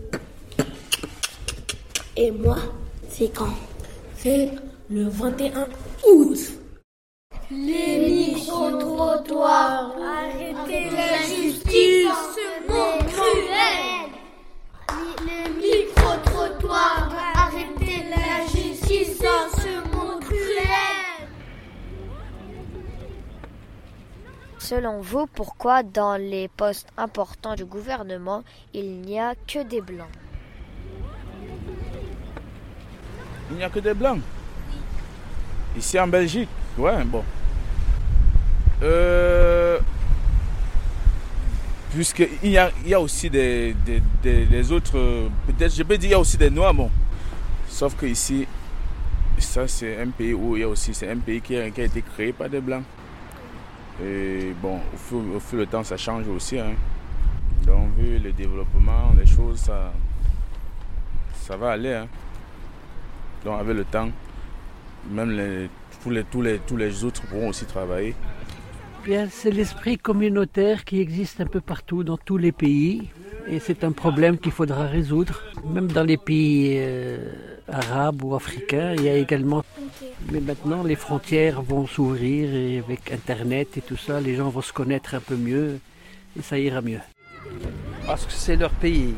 Et 2.15 2.31
moi, 2.31 2.57
c'est 3.09 3.33
quand? 3.33 3.53
C'est 4.17 4.49
le 4.89 5.07
21 5.07 5.67
août. 6.07 6.37
Les 7.49 7.99
micro-trottoirs, 7.99 9.95
arrêtez 10.01 10.89
l'injustice, 10.89 12.07
ce 12.35 12.67
monde 12.69 13.05
cruel. 13.07 14.09
Les 15.25 15.49
micro-trottoirs, 15.61 17.15
arrêtez 17.35 18.03
l'injustice, 18.09 19.17
ce 19.19 19.95
monde 19.95 20.21
cruel. 20.21 20.57
Selon 24.67 24.99
vous, 24.99 25.27
pourquoi 25.27 25.81
dans 25.81 26.17
les 26.17 26.49
postes 26.49 26.89
importants 26.97 27.55
du 27.55 27.63
gouvernement, 27.63 28.43
il 28.73 28.99
n'y 28.99 29.17
a 29.17 29.33
que 29.33 29.63
des 29.63 29.79
blancs? 29.79 30.09
Il 33.49 33.55
n'y 33.55 33.63
a 33.63 33.69
que 33.69 33.79
des 33.79 33.93
blancs. 33.93 34.19
Ici 35.77 35.97
en 35.97 36.09
Belgique, 36.09 36.49
ouais, 36.77 37.01
bon. 37.05 37.23
Euh, 38.83 39.79
Puisqu'il 41.93 42.51
y 42.51 42.57
a, 42.57 42.69
il 42.83 42.89
y 42.89 42.93
a 42.93 42.99
aussi 42.99 43.29
des, 43.29 43.73
autres. 44.69 45.29
Peut-être, 45.47 45.73
je 45.73 45.83
peux 45.83 45.97
dire, 45.97 46.09
il 46.09 46.11
y 46.11 46.13
a 46.13 46.19
aussi 46.19 46.35
des 46.35 46.49
noirs, 46.49 46.73
bon. 46.73 46.91
Sauf 47.69 47.95
que 47.95 48.05
ici, 48.05 48.45
ça, 49.39 49.65
c'est 49.65 50.01
un 50.01 50.09
pays 50.09 50.33
où 50.33 50.57
il 50.57 50.59
y 50.59 50.63
a 50.63 50.67
aussi. 50.67 50.93
C'est 50.93 51.09
un 51.09 51.19
pays 51.19 51.39
qui 51.39 51.55
a, 51.55 51.69
qui 51.69 51.79
a 51.79 51.85
été 51.85 52.01
créé 52.01 52.33
par 52.33 52.49
des 52.49 52.59
blancs. 52.59 52.83
Et 54.03 54.53
bon, 54.61 54.79
au 54.93 54.97
fur, 54.97 55.17
au 55.35 55.39
fur 55.39 55.61
à 55.61 55.65
temps, 55.65 55.83
ça 55.83 55.97
change 55.97 56.27
aussi. 56.27 56.59
Hein. 56.59 56.73
Donc, 57.65 57.95
vu 57.97 58.19
le 58.19 58.31
développement, 58.31 59.13
les 59.17 59.25
choses, 59.25 59.59
ça, 59.59 59.91
ça 61.33 61.57
va 61.57 61.71
aller. 61.71 61.93
Hein. 61.93 62.07
Donc, 63.43 63.59
avec 63.59 63.75
le 63.75 63.83
temps, 63.85 64.09
même 65.09 65.69
tous, 66.03 66.09
les, 66.09 66.23
tous, 66.23 66.41
les, 66.41 66.59
tous 66.59 66.77
les 66.77 67.03
autres 67.03 67.21
pourront 67.23 67.49
aussi 67.49 67.65
travailler. 67.65 68.13
Bien, 69.03 69.27
c'est 69.31 69.51
l'esprit 69.51 69.97
communautaire 69.97 70.83
qui 70.83 70.99
existe 70.99 71.41
un 71.41 71.45
peu 71.45 71.61
partout 71.61 72.03
dans 72.03 72.17
tous 72.17 72.37
les 72.37 72.51
pays 72.51 73.09
et 73.49 73.59
c'est 73.59 73.83
un 73.83 73.91
problème 73.91 74.37
qu'il 74.37 74.51
faudra 74.51 74.85
résoudre. 74.87 75.41
Même 75.65 75.87
dans 75.87 76.03
les 76.03 76.17
pays 76.17 76.75
euh, 76.77 77.17
arabes 77.71 78.23
ou 78.23 78.35
africains, 78.35 78.93
il 78.93 79.03
y 79.03 79.09
a 79.09 79.15
également. 79.15 79.63
Mais 80.31 80.41
maintenant, 80.41 80.83
les 80.83 80.95
frontières 80.95 81.61
vont 81.61 81.87
s'ouvrir 81.87 82.53
et 82.53 82.79
avec 82.79 83.11
Internet 83.11 83.77
et 83.77 83.81
tout 83.81 83.97
ça, 83.97 84.19
les 84.19 84.35
gens 84.35 84.49
vont 84.49 84.61
se 84.61 84.73
connaître 84.73 85.15
un 85.15 85.19
peu 85.19 85.35
mieux 85.35 85.79
et 86.37 86.41
ça 86.41 86.57
ira 86.57 86.81
mieux. 86.81 86.99
Parce 88.05 88.25
que 88.25 88.31
c'est 88.31 88.55
leur 88.55 88.71
pays. 88.71 89.13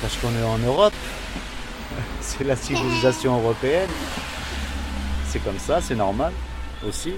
Parce 0.00 0.16
qu'on 0.16 0.30
est 0.30 0.44
en 0.44 0.58
Europe. 0.58 0.94
C'est 2.20 2.44
la 2.44 2.56
civilisation 2.56 3.38
européenne. 3.38 3.88
C'est 5.28 5.38
comme 5.42 5.58
ça, 5.58 5.80
c'est 5.80 5.94
normal 5.94 6.32
aussi. 6.86 7.12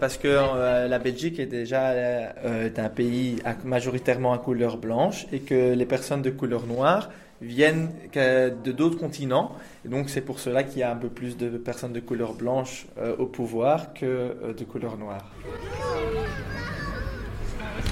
Parce 0.00 0.16
que 0.16 0.28
euh, 0.28 0.88
la 0.88 0.98
Belgique 0.98 1.38
est 1.38 1.46
déjà 1.46 1.90
euh, 1.90 2.26
euh, 2.44 2.70
un 2.76 2.88
pays 2.88 3.36
majoritairement 3.64 4.32
à 4.32 4.38
couleur 4.38 4.78
blanche 4.78 5.26
et 5.30 5.40
que 5.40 5.74
les 5.74 5.84
personnes 5.86 6.22
de 6.22 6.30
couleur 6.30 6.66
noire 6.66 7.10
viennent 7.42 7.90
de 8.14 8.72
d'autres 8.72 8.98
continents. 8.98 9.52
Donc 9.84 10.08
c'est 10.08 10.22
pour 10.22 10.38
cela 10.40 10.62
qu'il 10.62 10.78
y 10.78 10.82
a 10.82 10.90
un 10.90 10.96
peu 10.96 11.08
plus 11.08 11.36
de 11.36 11.50
personnes 11.58 11.92
de 11.92 12.00
couleur 12.00 12.32
blanche 12.32 12.86
euh, 12.96 13.14
au 13.18 13.26
pouvoir 13.26 13.92
que 13.92 14.06
euh, 14.06 14.54
de 14.56 14.64
couleur 14.64 14.96
noire. 14.96 15.26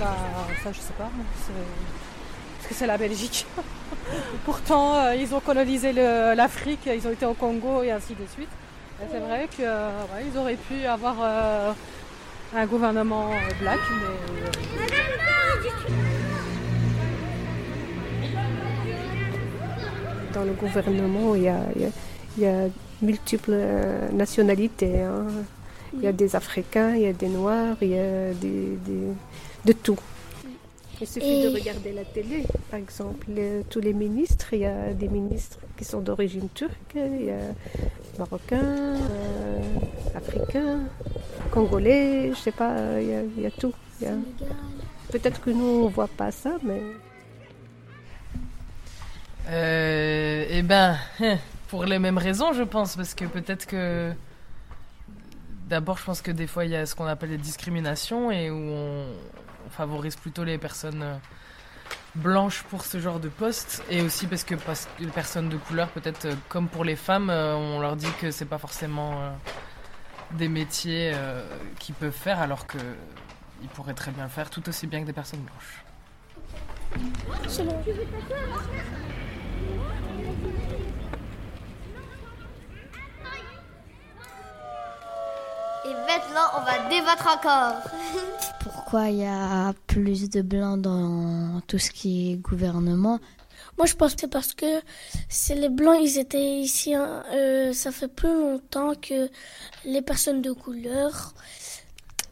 Bah, 0.00 0.16
ça, 0.64 0.72
je 0.72 0.78
sais 0.80 0.94
pas. 0.96 1.10
c'est- 1.46 1.52
Parce 2.56 2.68
que 2.68 2.74
c'est 2.74 2.86
la 2.86 2.96
Belgique. 2.96 3.44
Pourtant, 4.46 4.94
euh, 4.96 5.14
ils 5.14 5.34
ont 5.34 5.40
colonisé 5.40 5.92
l'Afrique, 5.92 6.80
ils 6.86 7.06
ont 7.06 7.10
été 7.12 7.26
au 7.26 7.34
Congo 7.34 7.82
et 7.82 7.90
ainsi 7.90 8.14
de 8.14 8.26
suite. 8.32 8.48
Et 9.02 9.06
c'est 9.10 9.18
vrai 9.20 9.48
qu'ils 9.54 10.38
auraient 10.38 10.56
pu 10.56 10.84
avoir 10.86 11.16
euh, 11.20 11.72
un 12.54 12.66
gouvernement 12.66 13.30
euh, 13.32 13.36
black, 13.60 13.78
mais. 13.90 14.46
euh, 14.46 15.52
Dans 20.32 20.44
le 20.44 20.52
gouvernement, 20.52 21.34
il 21.34 21.42
y 21.42 21.48
a, 21.48 21.58
il 21.76 21.82
y 21.82 21.84
a- 21.84 21.90
il 22.38 22.42
y 22.44 22.46
a 22.46 22.68
multiples 23.02 23.50
euh, 23.52 24.08
nationalités. 24.12 25.02
hein. 25.02 25.26
Il 25.94 26.02
y 26.02 26.06
a 26.06 26.12
des 26.12 26.34
Africains, 26.34 26.94
il 26.94 27.02
y 27.02 27.06
a 27.06 27.12
des 27.12 27.28
Noirs, 27.28 27.76
il 27.82 27.88
y 27.88 27.98
a 27.98 28.32
des, 28.32 28.78
des- 28.86 29.12
de 29.66 29.72
tout. 29.72 29.98
Il 31.02 31.06
suffit 31.08 31.42
de 31.42 31.48
regarder 31.48 31.92
la 31.92 32.04
télé, 32.04 32.44
par 32.70 32.78
exemple. 32.78 33.26
les- 33.28 33.64
tous 33.68 33.80
les 33.80 33.92
ministres, 33.92 34.52
il 34.52 34.60
y 34.60 34.66
a 34.66 34.92
des 34.94 35.08
ministres 35.08 35.58
qui 35.76 35.84
sont 35.84 36.00
d'origine 36.00 36.48
turque, 36.54 36.94
il 36.94 37.24
y 37.26 37.30
a 37.30 37.38
marocains, 38.18 38.60
euh, 38.62 39.60
africains, 40.14 40.80
congolais, 41.50 42.30
je 42.30 42.36
sais 42.36 42.52
pas, 42.52 43.00
il 43.00 43.08
y 43.08 43.14
a, 43.14 43.22
il 43.22 43.42
y 43.42 43.46
a 43.46 43.50
tout. 43.50 43.74
il 44.00 44.06
y 44.06 44.10
a- 44.10 44.14
Peut-être 45.10 45.42
que 45.42 45.50
nous, 45.50 45.84
on 45.84 45.88
voit 45.88 46.08
pas 46.08 46.30
ça, 46.30 46.52
mais... 46.62 46.80
Euh, 49.48 50.46
eh 50.50 50.62
ben, 50.62 50.96
pour 51.68 51.84
les 51.84 51.98
mêmes 51.98 52.18
raisons, 52.18 52.52
je 52.52 52.62
pense, 52.62 52.96
parce 52.96 53.14
que 53.14 53.24
peut-être 53.24 53.66
que. 53.66 54.12
D'abord, 55.68 55.98
je 55.98 56.04
pense 56.04 56.22
que 56.22 56.30
des 56.30 56.46
fois, 56.46 56.64
il 56.64 56.70
y 56.70 56.76
a 56.76 56.84
ce 56.86 56.94
qu'on 56.94 57.06
appelle 57.06 57.30
les 57.30 57.38
discriminations 57.38 58.30
et 58.30 58.50
où 58.50 58.54
on, 58.56 59.06
on 59.66 59.70
favorise 59.70 60.16
plutôt 60.16 60.44
les 60.44 60.58
personnes 60.58 61.02
euh, 61.02 61.16
blanches 62.14 62.62
pour 62.64 62.84
ce 62.84 63.00
genre 63.00 63.20
de 63.20 63.28
poste. 63.28 63.82
Et 63.90 64.02
aussi 64.02 64.26
parce 64.26 64.44
que, 64.44 64.54
parce 64.54 64.88
que 64.96 65.02
les 65.02 65.10
personnes 65.10 65.48
de 65.48 65.56
couleur, 65.56 65.88
peut-être 65.88 66.26
euh, 66.26 66.34
comme 66.48 66.68
pour 66.68 66.84
les 66.84 66.96
femmes, 66.96 67.30
euh, 67.30 67.54
on 67.54 67.80
leur 67.80 67.96
dit 67.96 68.10
que 68.20 68.30
c'est 68.30 68.46
pas 68.46 68.58
forcément 68.58 69.32
des 70.32 70.48
métiers 70.48 71.12
qu'ils 71.78 71.94
peuvent 71.94 72.10
faire, 72.10 72.40
alors 72.40 72.66
que 72.66 72.78
ils 73.60 73.68
pourraient 73.68 73.94
très 73.94 74.10
bien 74.10 74.28
faire 74.28 74.48
tout 74.48 74.66
aussi 74.68 74.86
bien 74.86 75.02
que 75.02 75.06
des 75.06 75.12
personnes 75.12 75.40
blanches. 75.40 75.84
Et 85.92 85.94
maintenant, 85.94 86.48
on 86.56 86.62
va 86.64 86.88
débattre 86.88 87.26
encore. 87.36 87.82
Pourquoi 88.60 89.10
il 89.10 89.18
y 89.18 89.26
a 89.26 89.74
plus 89.86 90.30
de 90.30 90.40
blancs 90.40 90.80
dans 90.80 91.60
tout 91.66 91.78
ce 91.78 91.90
qui 91.90 92.32
est 92.32 92.36
gouvernement? 92.36 93.18
Moi, 93.76 93.86
je 93.86 93.94
pense 93.94 94.14
que 94.14 94.22
c'est 94.22 94.28
parce 94.28 94.54
que 94.54 94.80
c'est 95.28 95.54
les 95.54 95.68
blancs, 95.68 95.98
ils 96.00 96.18
étaient 96.18 96.60
ici. 96.60 96.94
hein, 96.94 97.22
euh, 97.34 97.74
ça 97.74 97.92
fait 97.92 98.08
plus 98.08 98.32
longtemps 98.32 98.94
que 98.94 99.28
les 99.84 100.00
personnes 100.00 100.40
de 100.40 100.52
couleur. 100.52 101.34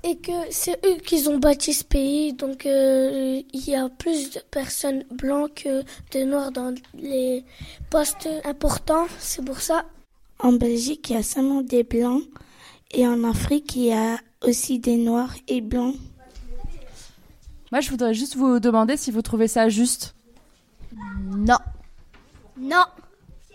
Et 0.05 0.17
que 0.17 0.33
c'est 0.50 0.81
eux 0.87 0.97
qui 1.05 1.29
ont 1.29 1.37
bâti 1.37 1.75
ce 1.75 1.85
pays. 1.85 2.33
Donc, 2.33 2.64
euh, 2.64 3.43
il 3.52 3.69
y 3.69 3.75
a 3.75 3.90
plus 3.90 4.31
de 4.31 4.40
personnes 4.50 5.05
blancs 5.11 5.52
que 5.55 5.83
de 6.12 6.25
noirs 6.25 6.50
dans 6.50 6.75
les 6.95 7.45
postes 7.90 8.26
importants. 8.45 9.07
C'est 9.19 9.45
pour 9.45 9.61
ça. 9.61 9.85
En 10.38 10.55
Belgique, 10.55 11.11
il 11.11 11.17
y 11.17 11.19
a 11.19 11.23
seulement 11.23 11.61
des 11.61 11.83
blancs. 11.83 12.23
Et 12.93 13.07
en 13.07 13.25
Afrique, 13.25 13.77
il 13.77 13.85
y 13.85 13.93
a 13.93 14.19
aussi 14.43 14.79
des 14.79 14.97
noirs 14.97 15.35
et 15.49 15.61
blancs. 15.61 15.95
Moi, 17.71 17.81
je 17.81 17.91
voudrais 17.91 18.15
juste 18.15 18.35
vous 18.37 18.59
demander 18.59 18.97
si 18.97 19.11
vous 19.13 19.23
trouvez 19.23 19.47
ça 19.47 19.69
juste. 19.69 20.15
Non. 20.93 21.59
Non. 22.59 22.85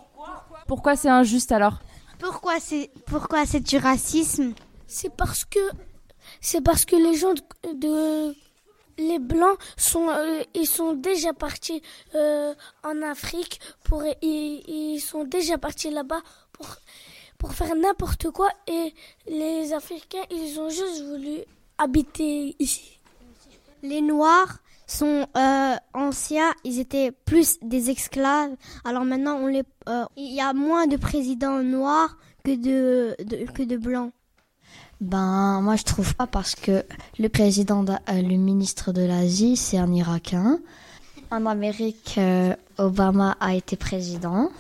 Pourquoi 0.67 0.97
c'est 0.97 1.09
injuste 1.09 1.53
alors? 1.53 1.79
Pourquoi 2.19 2.59
c'est 2.59 2.91
pourquoi 3.07 3.47
c'est 3.47 3.61
du 3.61 3.77
racisme? 3.77 4.55
C'est 4.87 5.15
parce 5.15 5.45
que 5.45 5.61
c'est 6.41 6.63
parce 6.63 6.85
que 6.85 6.97
les 6.97 7.17
gens 7.17 7.35
de, 7.35 7.73
de 7.75 8.35
les 8.99 9.19
blancs 9.19 9.59
sont 9.77 10.09
euh, 10.09 10.43
ils 10.55 10.67
sont 10.67 10.93
déjà 10.95 11.33
partis 11.33 11.83
euh, 12.15 12.55
en 12.83 13.03
Afrique 13.03 13.61
pour 13.85 14.03
ils, 14.23 15.01
sont 15.01 15.25
déjà 15.25 15.59
partis 15.59 15.91
là-bas 15.91 16.23
pour 16.53 16.67
pour 17.39 17.53
faire 17.55 17.75
n'importe 17.77 18.31
quoi 18.31 18.49
et 18.67 18.95
les 19.27 19.73
Africains 19.73 20.25
ils 20.31 20.59
ont 20.61 20.71
juste 20.71 21.03
voulu 21.05 21.41
habiter 21.79 22.55
ici. 22.59 22.99
Les 23.83 24.01
Noirs 24.01 24.59
sont 24.87 25.27
euh, 25.37 25.75
anciens, 25.93 26.53
ils 26.63 26.79
étaient 26.79 27.11
plus 27.11 27.59
des 27.63 27.91
esclaves. 27.91 28.55
Alors 28.85 29.05
maintenant, 29.05 29.37
on 29.37 29.47
les, 29.47 29.63
il 30.17 30.35
y 30.35 30.41
a 30.41 30.53
moins 30.53 30.87
de 30.87 30.97
présidents 30.97 31.63
noirs 31.63 32.17
que 32.45 32.55
de- 32.55 33.17
que 33.53 33.63
de 33.63 33.77
blancs. 33.77 34.13
Ben, 35.01 35.61
moi, 35.63 35.77
je 35.77 35.83
trouve 35.85 36.15
pas 36.15 36.27
parce 36.27 36.55
que 36.55 36.85
le 37.19 37.29
président, 37.29 37.83
de- 37.83 37.93
euh, 37.93 38.23
le 38.23 38.37
ministre 38.37 38.93
de 38.93 39.03
l'Asie, 39.03 39.57
c'est 39.57 39.79
un 39.79 39.93
Irakien. 39.93 40.59
En 41.31 41.47
Amérique, 41.47 42.15
euh, 42.19 42.55
Obama 42.79 43.37
a 43.41 43.55
été 43.55 43.77
président. 43.77 44.51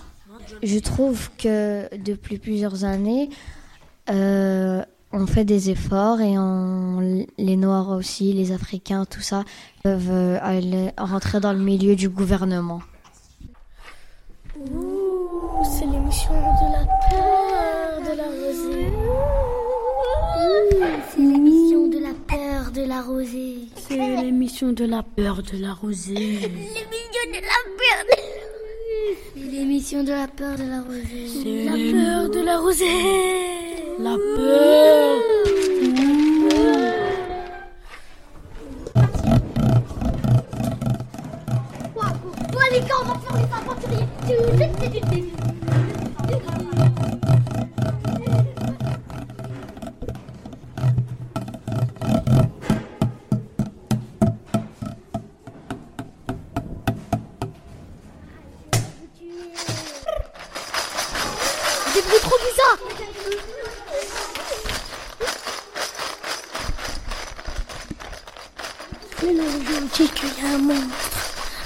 Je 0.63 0.79
trouve 0.79 1.31
que 1.39 1.89
depuis 1.97 2.39
plusieurs 2.39 2.85
années, 2.85 3.31
euh, 4.11 4.83
on 5.13 5.27
fait 5.27 5.45
des 5.45 5.71
efforts 5.71 6.21
et 6.21 6.35
les 7.39 7.57
Noirs 7.57 7.91
aussi, 7.91 8.33
les 8.33 8.51
Africains, 8.53 9.05
tout 9.07 9.21
ça, 9.21 9.45
peuvent 9.85 10.39
rentrer 10.99 11.41
dans 11.41 11.53
le 11.53 11.61
milieu 11.61 11.95
du 11.97 12.09
gouvernement. 12.09 12.81
La 22.95 23.03
rosée. 23.03 23.59
C'est 23.89 23.97
l'émission 23.97 24.73
de 24.73 24.85
la 24.85 25.03
peur 25.03 25.43
de 25.43 25.61
la 25.61 25.73
rosée. 25.73 26.15
L'émission 26.15 27.25
de 27.29 27.41
la 27.53 27.61
peur 27.81 28.01
de 28.09 28.17
C'est 29.35 29.51
l'émission 29.51 30.05
de 30.05 30.11
la 30.11 30.29
peur 30.29 30.57
de 30.57 30.63
la 30.63 30.81
rosée. 30.83 31.29
C'est 31.43 31.65
La 31.65 31.73
peur 31.73 32.31
de 32.31 32.41
la 32.41 32.59
rosée. 32.59 32.87
La 33.99 34.17
peur. 34.37 35.44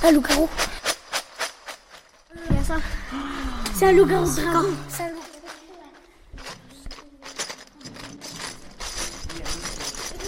Un 0.08 0.12
loup-garou. 0.12 0.48
Regarde 2.48 2.66
ça. 2.66 2.76
C'est 3.74 3.88
un 3.88 3.92
loup-garou 3.92 4.24
dragon. 4.24 4.68
C'est 4.88 5.02
un 5.02 5.08
loup-garou. 5.08 5.26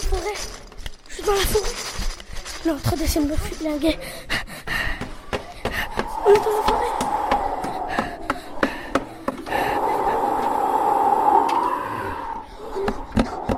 Forêt. 0.07 0.37
Je 1.07 1.13
suis 1.15 1.23
dans 1.23 1.31
la 1.31 1.39
forêt. 1.39 1.71
On 2.63 2.69
est 2.69 2.71
en 2.73 2.77
train 2.77 2.95
d'essayer 2.95 3.25
de 3.25 3.31
me 3.31 3.35
flinguer. 3.35 3.97
On 6.27 6.29
est 6.29 6.35
dans 6.35 6.57
la 6.57 6.61
forêt. 6.67 6.93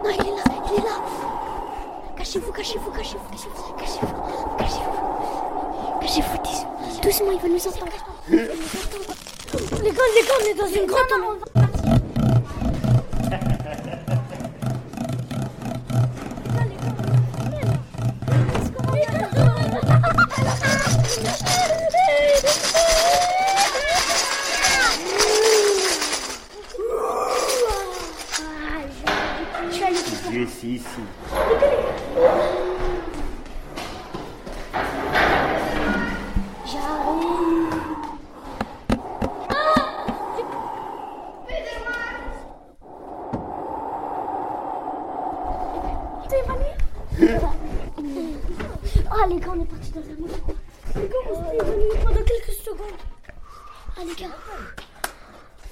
Non, 0.03 0.09
il 0.09 0.21
est 0.21 0.31
là, 0.31 0.43
il 0.67 0.73
est 0.73 0.83
là. 0.83 0.95
Cachez-vous, 2.15 2.51
cachez-vous, 2.53 2.91
cachez-vous, 2.91 3.29
cachez-vous, 3.29 3.73
cachez-vous. 3.77 4.13
Cachez-vous, 5.99 6.37
doucement. 7.13 7.31
Il 7.31 7.39
va 7.39 7.47
nous 7.47 7.67
entendre. 7.67 7.91
Les 8.29 9.91
gars, 9.91 10.01
les 10.15 10.21
gars, 10.21 10.37
on 10.39 10.45
est 10.45 10.53
dans 10.53 10.67
une 10.67 10.87
grotte. 10.87 11.62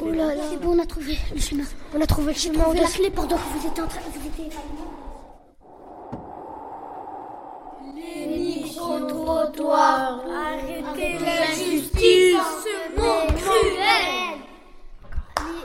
Oh 0.04 0.10
là 0.12 0.34
là. 0.36 0.44
C'est 0.50 0.58
bon, 0.58 0.76
on 0.76 0.80
a 0.80 0.86
trouvé 0.86 1.17
le 1.34 1.39
chemin. 1.39 1.63
On 1.96 2.02
a 2.02 2.06
trouvé 2.08 2.34
le 2.34 2.39
chemin. 2.39 2.60
trouvé 2.63 2.80
on 2.80 2.82
la 2.82 2.88
doit- 2.88 2.96
clé 2.98 3.10
pendant 3.12 3.38
que 3.38 3.41
vous 3.58 3.67
étiez 3.67 3.84
en 3.84 3.88
train 3.88 4.00
vous 4.13 4.28
étiez 4.28 4.50
micro-trottoirs, 8.91 10.22
arrêtez 10.30 11.17
l'injustice, 11.20 12.38
ce 12.63 13.00
monde 13.00 13.36
cruel. 13.36 14.39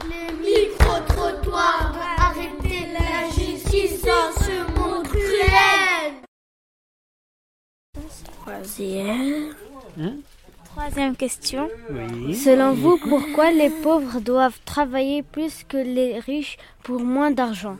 Le 0.04 0.22
micro-trottoir, 0.42 1.94
arrêtez 2.18 2.86
l'injustice 2.92 4.02
dans 4.02 4.32
ce 4.44 4.78
monde 4.78 5.06
cruel. 5.08 6.22
Troisième. 8.42 9.54
Troisième 10.76 11.16
question. 11.16 11.70
Oui. 11.88 12.34
Selon 12.34 12.74
vous, 12.74 12.98
pourquoi 12.98 13.50
les 13.50 13.70
pauvres 13.70 14.20
doivent 14.20 14.60
travailler 14.66 15.22
plus 15.22 15.64
que 15.66 15.78
les 15.78 16.18
riches 16.18 16.58
pour 16.82 17.00
moins 17.00 17.30
d'argent? 17.30 17.78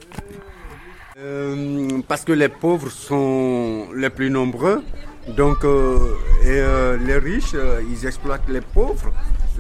Euh, 1.19 2.01
parce 2.09 2.25
que 2.25 2.33
les 2.33 2.49
pauvres 2.49 2.91
sont 2.91 3.89
les 3.95 4.09
plus 4.09 4.31
nombreux, 4.31 4.83
donc 5.29 5.63
euh, 5.65 5.99
et, 6.43 6.47
euh, 6.49 6.97
les 6.97 7.19
riches, 7.19 7.53
euh, 7.53 7.83
ils 7.87 8.07
exploitent 8.07 8.49
les 8.49 8.63
pauvres, 8.63 9.13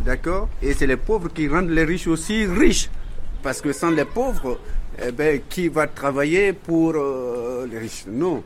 d'accord? 0.02 0.48
Et 0.62 0.72
c'est 0.72 0.86
les 0.86 0.96
pauvres 0.96 1.28
qui 1.28 1.46
rendent 1.46 1.68
les 1.68 1.84
riches 1.84 2.06
aussi 2.06 2.46
riches, 2.46 2.88
parce 3.42 3.60
que 3.60 3.74
sans 3.74 3.90
les 3.90 4.06
pauvres, 4.06 4.58
eh 5.06 5.12
ben, 5.12 5.42
qui 5.46 5.68
va 5.68 5.86
travailler 5.86 6.54
pour 6.54 6.94
euh, 6.96 7.66
les 7.70 7.80
riches? 7.80 8.04
Non. 8.08 8.42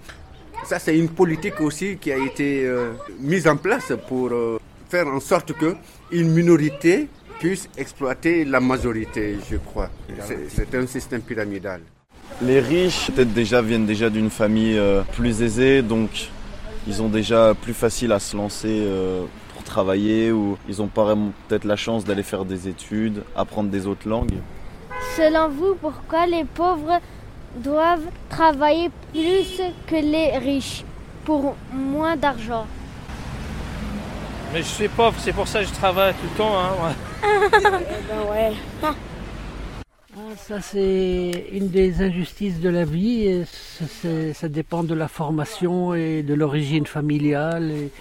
Ça, 0.65 0.81
c'est 0.81 0.99
une 0.99 1.09
politique 1.09 1.61
aussi 1.61 1.97
qui 1.97 2.11
a 2.11 2.19
été 2.19 2.67
euh, 2.67 2.93
mise 3.21 3.47
en 3.47 3.57
place 3.57 3.93
pour 4.09 4.31
euh, 4.33 4.59
faire 4.91 5.07
en 5.07 5.21
sorte 5.21 5.53
que 5.53 5.77
une 6.11 6.31
minorité 6.31 7.09
puisse 7.39 7.69
exploiter 7.79 8.45
la 8.45 8.61
majorité, 8.61 9.37
je 9.51 9.57
crois. 9.57 9.89
C'est- 10.27 10.75
un 10.75 10.87
système 10.87 11.23
pyramidal. 11.23 11.81
Les 12.43 12.61
riches, 12.61 13.11
peut-être 13.11 13.33
déjà, 13.33 13.63
viennent 13.63 13.87
déjà 13.87 14.11
d'une 14.11 14.31
famille 14.31 14.79
euh, 14.79 15.03
plus 15.13 15.43
aisée, 15.43 15.83
donc 15.83 16.11
ils 16.87 17.01
ont 17.03 17.09
déjà 17.09 17.55
plus 17.55 17.75
facile 17.75 18.13
à 18.13 18.19
se 18.19 18.37
lancer 18.37 18.69
euh, 18.83 19.25
pour 19.53 19.63
travailler 19.65 20.33
ou 20.33 20.57
ils 20.69 20.81
ont 20.83 20.89
peut-être 20.89 21.65
la 21.65 21.77
chance 21.77 22.05
d'aller 22.05 22.23
faire 22.23 22.45
des 22.45 22.69
études, 22.69 23.23
apprendre 23.37 23.71
des 23.71 23.87
autres 23.87 24.09
langues. 24.09 24.39
Selon 25.17 25.49
vous, 25.49 25.75
pourquoi 25.81 26.27
les 26.27 26.45
pauvres 26.45 27.01
doivent 27.57 28.09
travailler 28.29 28.91
plus 29.13 29.61
que 29.87 29.97
les 29.97 30.39
riches 30.39 30.85
pour 31.25 31.57
moins 31.73 32.17
d'argent? 32.17 32.67
Mais 34.53 34.63
je 34.63 34.69
suis 34.69 34.89
pauvre, 34.89 35.15
c'est 35.19 35.33
pour 35.33 35.47
ça 35.47 35.61
que 35.61 35.69
je 35.69 35.73
travaille 35.73 36.13
tout 36.15 36.27
le 36.33 36.37
temps. 36.37 36.59
Hein, 36.59 36.73
ouais. 36.83 37.49
ben 38.09 38.31
ouais. 38.31 38.53
Ah, 38.83 38.95
ça, 40.37 40.61
c'est 40.61 41.47
une 41.53 41.69
des 41.69 42.03
injustices 42.03 42.59
de 42.59 42.69
la 42.69 42.85
vie. 42.85 43.27
et 43.27 43.45
ça, 44.35 44.49
dépend 44.49 44.83
de 44.83 44.95
la 44.95 45.07
formation 45.07 45.95
et 45.95 46.25
de 46.25 46.35
l'origine 46.35 46.87
familiale 46.87 47.71
et, 47.71 47.93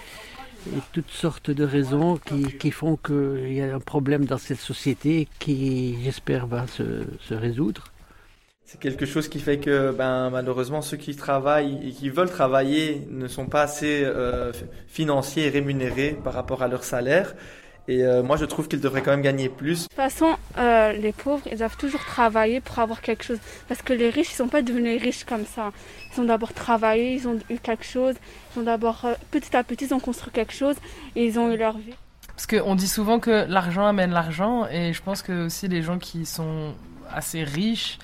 et 0.76 0.80
toutes 0.92 1.10
sortes 1.10 1.52
de 1.52 1.64
raisons 1.64 2.16
qui, 2.16 2.42
qui 2.58 2.72
font 2.72 2.96
qu'il 2.96 3.52
y 3.52 3.60
a 3.60 3.72
un 3.72 3.80
problème 3.80 4.24
dans 4.24 4.38
cette 4.38 4.58
société 4.58 5.28
qui, 5.38 5.98
j'espère, 6.02 6.48
va 6.48 6.66
se, 6.66 7.04
se 7.28 7.34
résoudre. 7.34 7.84
C'est 8.70 8.78
quelque 8.78 9.04
chose 9.04 9.28
qui 9.28 9.40
fait 9.40 9.58
que 9.58 9.90
ben, 9.90 10.30
malheureusement 10.30 10.80
ceux 10.80 10.96
qui 10.96 11.16
travaillent 11.16 11.80
et 11.88 11.90
qui 11.90 12.08
veulent 12.08 12.30
travailler 12.30 13.04
ne 13.10 13.26
sont 13.26 13.46
pas 13.46 13.62
assez 13.62 14.04
euh, 14.04 14.52
financiers 14.86 15.46
et 15.46 15.48
rémunérés 15.48 16.16
par 16.22 16.34
rapport 16.34 16.62
à 16.62 16.68
leur 16.68 16.84
salaire. 16.84 17.34
Et 17.88 18.04
euh, 18.04 18.22
moi 18.22 18.36
je 18.36 18.44
trouve 18.44 18.68
qu'ils 18.68 18.80
devraient 18.80 19.02
quand 19.02 19.10
même 19.10 19.22
gagner 19.22 19.48
plus. 19.48 19.82
De 19.82 19.88
toute 19.88 19.94
façon, 19.94 20.36
euh, 20.56 20.92
les 20.92 21.10
pauvres, 21.10 21.42
ils 21.50 21.58
doivent 21.58 21.76
toujours 21.76 22.04
travailler 22.04 22.60
pour 22.60 22.78
avoir 22.78 23.00
quelque 23.00 23.24
chose. 23.24 23.38
Parce 23.66 23.82
que 23.82 23.92
les 23.92 24.08
riches, 24.08 24.30
ils 24.30 24.36
sont 24.36 24.46
pas 24.46 24.62
devenus 24.62 25.02
riches 25.02 25.24
comme 25.24 25.46
ça. 25.46 25.72
Ils 26.14 26.20
ont 26.20 26.24
d'abord 26.24 26.52
travaillé, 26.52 27.14
ils 27.14 27.26
ont 27.26 27.40
eu 27.50 27.58
quelque 27.58 27.84
chose. 27.84 28.14
Ils 28.54 28.60
ont 28.60 28.62
d'abord, 28.62 29.04
euh, 29.04 29.14
petit 29.32 29.56
à 29.56 29.64
petit, 29.64 29.86
ils 29.86 29.94
ont 29.94 29.98
construit 29.98 30.30
quelque 30.32 30.54
chose 30.54 30.76
et 31.16 31.26
ils 31.26 31.40
ont 31.40 31.50
eu 31.52 31.56
leur 31.56 31.76
vie. 31.76 31.96
Parce 32.28 32.46
qu'on 32.46 32.76
dit 32.76 32.86
souvent 32.86 33.18
que 33.18 33.46
l'argent 33.48 33.84
amène 33.84 34.12
l'argent, 34.12 34.68
et 34.68 34.92
je 34.92 35.02
pense 35.02 35.22
que 35.22 35.46
aussi 35.46 35.66
les 35.66 35.82
gens 35.82 35.98
qui 35.98 36.24
sont 36.24 36.74
assez 37.12 37.42
riches, 37.42 37.98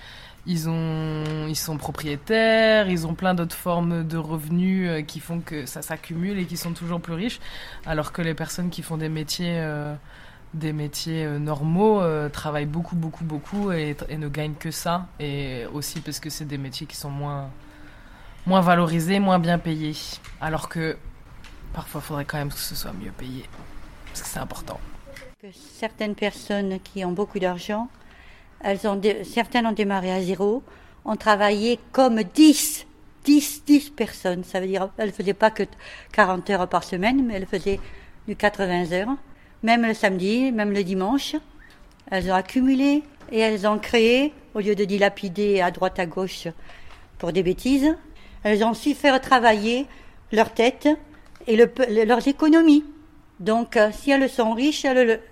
ils, 0.47 0.69
ont, 0.69 1.47
ils 1.49 1.57
sont 1.57 1.77
propriétaires, 1.77 2.89
ils 2.89 3.07
ont 3.07 3.15
plein 3.15 3.35
d'autres 3.35 3.57
formes 3.57 4.07
de 4.07 4.17
revenus 4.17 4.89
euh, 4.89 5.03
qui 5.03 5.21
font 5.21 5.41
que 5.41 5.67
ça 5.67 5.83
s'accumule 5.83 6.39
et 6.39 6.47
qui 6.47 6.57
sont 6.57 6.73
toujours 6.73 7.01
plus 7.01 7.15
riches, 7.15 7.41
alors 7.85 8.13
que 8.13 8.23
les 8.23 8.35
personnes 8.35 8.71
qui 8.71 8.83
font 8.83 8.97
des 8.97 9.09
métiers, 9.09 9.59
euh, 9.59 9.95
des 10.55 10.73
métiers 10.73 11.25
euh, 11.25 11.39
normaux 11.39 12.03
travaillent 12.31 12.67
beaucoup, 12.67 12.97
beaucoup, 12.97 13.25
beaucoup 13.25 13.73
et, 13.73 13.97
et 14.09 14.17
ne 14.17 14.29
gagnent 14.29 14.55
que 14.55 14.71
ça. 14.71 15.07
Et 15.19 15.67
aussi 15.73 16.01
parce 16.01 16.21
que 16.21 16.31
c'est 16.31 16.45
des 16.45 16.59
métiers 16.59 16.87
qui 16.87 16.97
sont 16.97 17.11
moins, 17.11 17.51
moins 18.47 18.61
valorisés, 18.61 19.19
moins 19.19 19.39
bien 19.39 19.59
payés. 19.59 19.97
Alors 20.41 20.69
que 20.69 20.97
parfois, 21.73 22.01
il 22.03 22.07
faudrait 22.07 22.25
quand 22.25 22.39
même 22.39 22.51
que 22.51 22.59
ce 22.59 22.75
soit 22.75 22.93
mieux 22.93 23.13
payé, 23.13 23.45
parce 24.07 24.23
que 24.23 24.29
c'est 24.29 24.41
important. 24.41 24.81
Certaines 25.53 26.15
personnes 26.15 26.81
qui 26.81 27.05
ont 27.05 27.13
beaucoup 27.13 27.39
d'argent, 27.39 27.89
certaines 29.25 29.67
ont 29.67 29.73
démarré 29.73 30.13
à 30.13 30.21
zéro, 30.21 30.63
ont 31.05 31.17
travaillé 31.17 31.79
comme 31.93 32.23
10, 32.23 32.87
10, 33.25 33.65
10 33.67 33.91
personnes. 33.91 34.45
Ça 34.45 34.61
veut 34.61 34.67
dire, 34.67 34.89
elles 34.99 35.09
ne 35.09 35.13
faisaient 35.13 35.35
pas 35.35 35.51
que 35.51 35.65
40 36.13 36.51
heures 36.51 36.69
par 36.69 36.85
semaine, 36.85 37.25
mais 37.25 37.35
elles 37.35 37.47
faisaient 37.47 37.81
du 38.27 38.37
80 38.37 38.93
heures, 38.93 39.17
même 39.63 39.87
le 39.87 39.95
samedi, 39.95 40.53
même 40.53 40.73
le 40.73 40.85
dimanche. 40.85 41.37
Elles 42.11 42.31
ont 42.31 42.35
accumulé 42.35 43.03
et 43.31 43.39
elles 43.39 43.67
ont 43.67 43.79
créé, 43.79 44.33
au 44.55 44.61
lieu 44.61 44.75
de 44.75 44.85
dilapider 44.85 45.61
à 45.61 45.71
droite 45.71 45.99
à 45.99 46.07
gauche 46.07 46.49
pour 47.19 47.33
des 47.33 47.43
bêtises, 47.43 47.95
elles 48.43 48.63
ont 48.65 48.75
su 48.75 48.95
faire 48.95 49.21
travailler 49.21 49.87
leur 50.33 50.53
tête 50.53 50.89
et 51.47 51.57
leurs 51.57 52.29
économies. 52.29 52.85
Donc, 53.41 53.77
euh, 53.77 53.91
si 53.93 54.11
elles 54.11 54.31
sont 54.31 54.53
riches, 54.53 54.87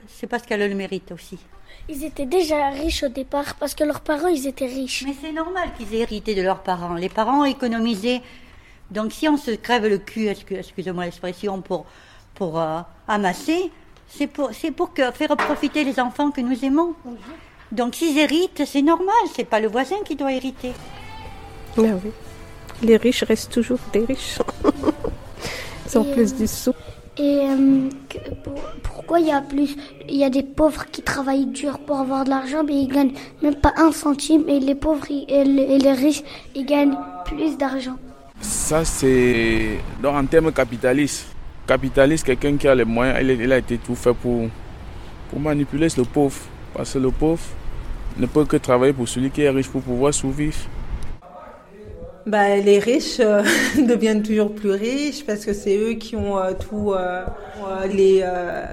c'est 0.09 0.27
parce 0.27 0.45
qu'elles 0.45 0.69
le 0.69 0.75
méritent 0.75 1.13
aussi. 1.13 1.39
Ils 1.89 2.05
étaient 2.05 2.25
déjà 2.27 2.71
riches 2.71 3.03
au 3.03 3.09
départ 3.09 3.55
parce 3.57 3.75
que 3.75 3.85
leurs 3.85 4.01
parents, 4.01 4.29
ils 4.29 4.47
étaient 4.47 4.67
riches. 4.67 5.05
Mais 5.07 5.15
c'est 5.21 5.33
normal 5.33 5.69
qu'ils 5.77 5.95
aient 5.95 6.01
hérité 6.01 6.35
de 6.35 6.43
leurs 6.43 6.61
parents. 6.63 6.95
Les 6.95 7.11
parents 7.11 7.41
ont 7.43 7.45
économisé. 7.45 8.23
Donc, 8.91 9.13
si 9.13 9.29
on 9.29 9.37
se 9.37 9.51
crève 9.51 9.87
le 9.87 9.99
cul, 9.99 10.27
excu- 10.29 10.57
excusez-moi 10.59 11.05
l'expression, 11.05 11.61
pour, 11.61 11.85
pour 12.35 12.59
euh, 12.59 12.81
amasser, 13.07 13.71
c'est 14.09 14.27
pour, 14.27 14.51
c'est 14.53 14.71
pour 14.71 14.95
que, 14.95 15.11
faire 15.13 15.37
profiter 15.37 15.85
les 15.85 15.99
enfants 16.01 16.31
que 16.31 16.41
nous 16.41 16.65
aimons. 16.65 16.95
Donc, 17.73 17.97
s'ils 17.97 18.17
héritent, 18.19 18.63
c'est 18.67 18.83
normal. 18.83 19.15
C'est 19.35 19.45
pas 19.45 19.61
le 19.61 19.69
voisin 19.69 19.97
qui 20.07 20.17
doit 20.17 20.33
hériter. 20.33 20.73
Mais 21.77 21.93
oui. 21.93 22.11
Les 22.83 22.97
riches 22.97 23.25
restent 23.25 23.53
toujours 23.53 23.79
des 23.93 24.05
riches. 24.05 24.39
Ils 25.87 25.99
ont 25.99 26.05
Et, 26.05 26.13
plus 26.15 26.33
euh, 26.33 26.39
de 26.39 26.47
sous. 26.47 26.73
Et 27.17 27.47
euh, 27.49 27.89
pourquoi 28.83 29.21
il 29.21 29.27
y 29.27 29.31
a 29.31 29.41
plus, 29.41 29.77
il 30.09 30.17
y 30.17 30.25
a 30.25 30.31
des 30.31 30.43
pauvres 30.43 30.85
qui 30.91 31.03
travaillent 31.03 31.47
dur 31.47 31.79
pour 31.79 32.01
avoir 32.01 32.25
de 32.25 32.31
l'argent, 32.31 32.65
mais 32.67 32.75
ils 32.75 32.89
gagnent 32.89 33.13
même 33.41 33.55
pas 33.55 33.73
un 33.77 33.93
centime, 33.93 34.49
et 34.49 34.59
les 34.59 34.75
pauvres 34.75 35.07
et, 35.11 35.45
les, 35.45 35.93
riches, 35.93 36.25
ils 36.57 36.67
gagnent 36.67 36.97
plus 37.25 37.57
d'argent. 37.57 37.97
Ça, 38.41 38.85
c'est 38.85 39.79
donc 40.03 40.17
en 40.17 40.27
termes 40.27 40.53
capitalistes. 40.53 41.27
Capitaliste, 41.67 42.27
quelqu'un 42.27 42.57
qui 42.57 42.67
a 42.67 42.75
les 42.75 42.85
moyens, 42.85 43.19
il, 43.23 43.31
il 43.41 43.53
a 43.53 43.59
été 43.59 43.79
tout 43.79 43.95
fait 43.95 44.13
pour, 44.13 44.49
pour 45.31 45.41
manipuler 45.41 45.89
le 45.97 46.03
pauvre. 46.03 46.37
Parce 46.75 46.93
que 46.93 46.99
le 46.99 47.11
pauvre 47.11 47.41
ne 48.19 48.27
peut 48.27 48.45
que 48.45 48.57
travailler 48.57 48.93
pour 48.93 49.09
celui 49.09 49.31
qui 49.31 49.43
est 49.43 49.51
riche 49.51 49.69
pour 49.69 49.83
pouvoir 49.83 50.13
survivre. 50.13 50.57
Bah, 52.27 52.57
les 52.57 52.79
riches 52.79 53.21
euh, 53.21 53.43
deviennent 53.79 54.23
toujours 54.23 54.55
plus 54.55 54.71
riches 54.71 55.25
parce 55.27 55.45
que 55.45 55.53
c'est 55.53 55.77
eux 55.77 55.95
qui 55.95 56.17
ont 56.17 56.39
euh, 56.39 56.53
tout 56.53 56.93
euh, 56.93 57.25
les 57.93 58.21
euh, 58.23 58.65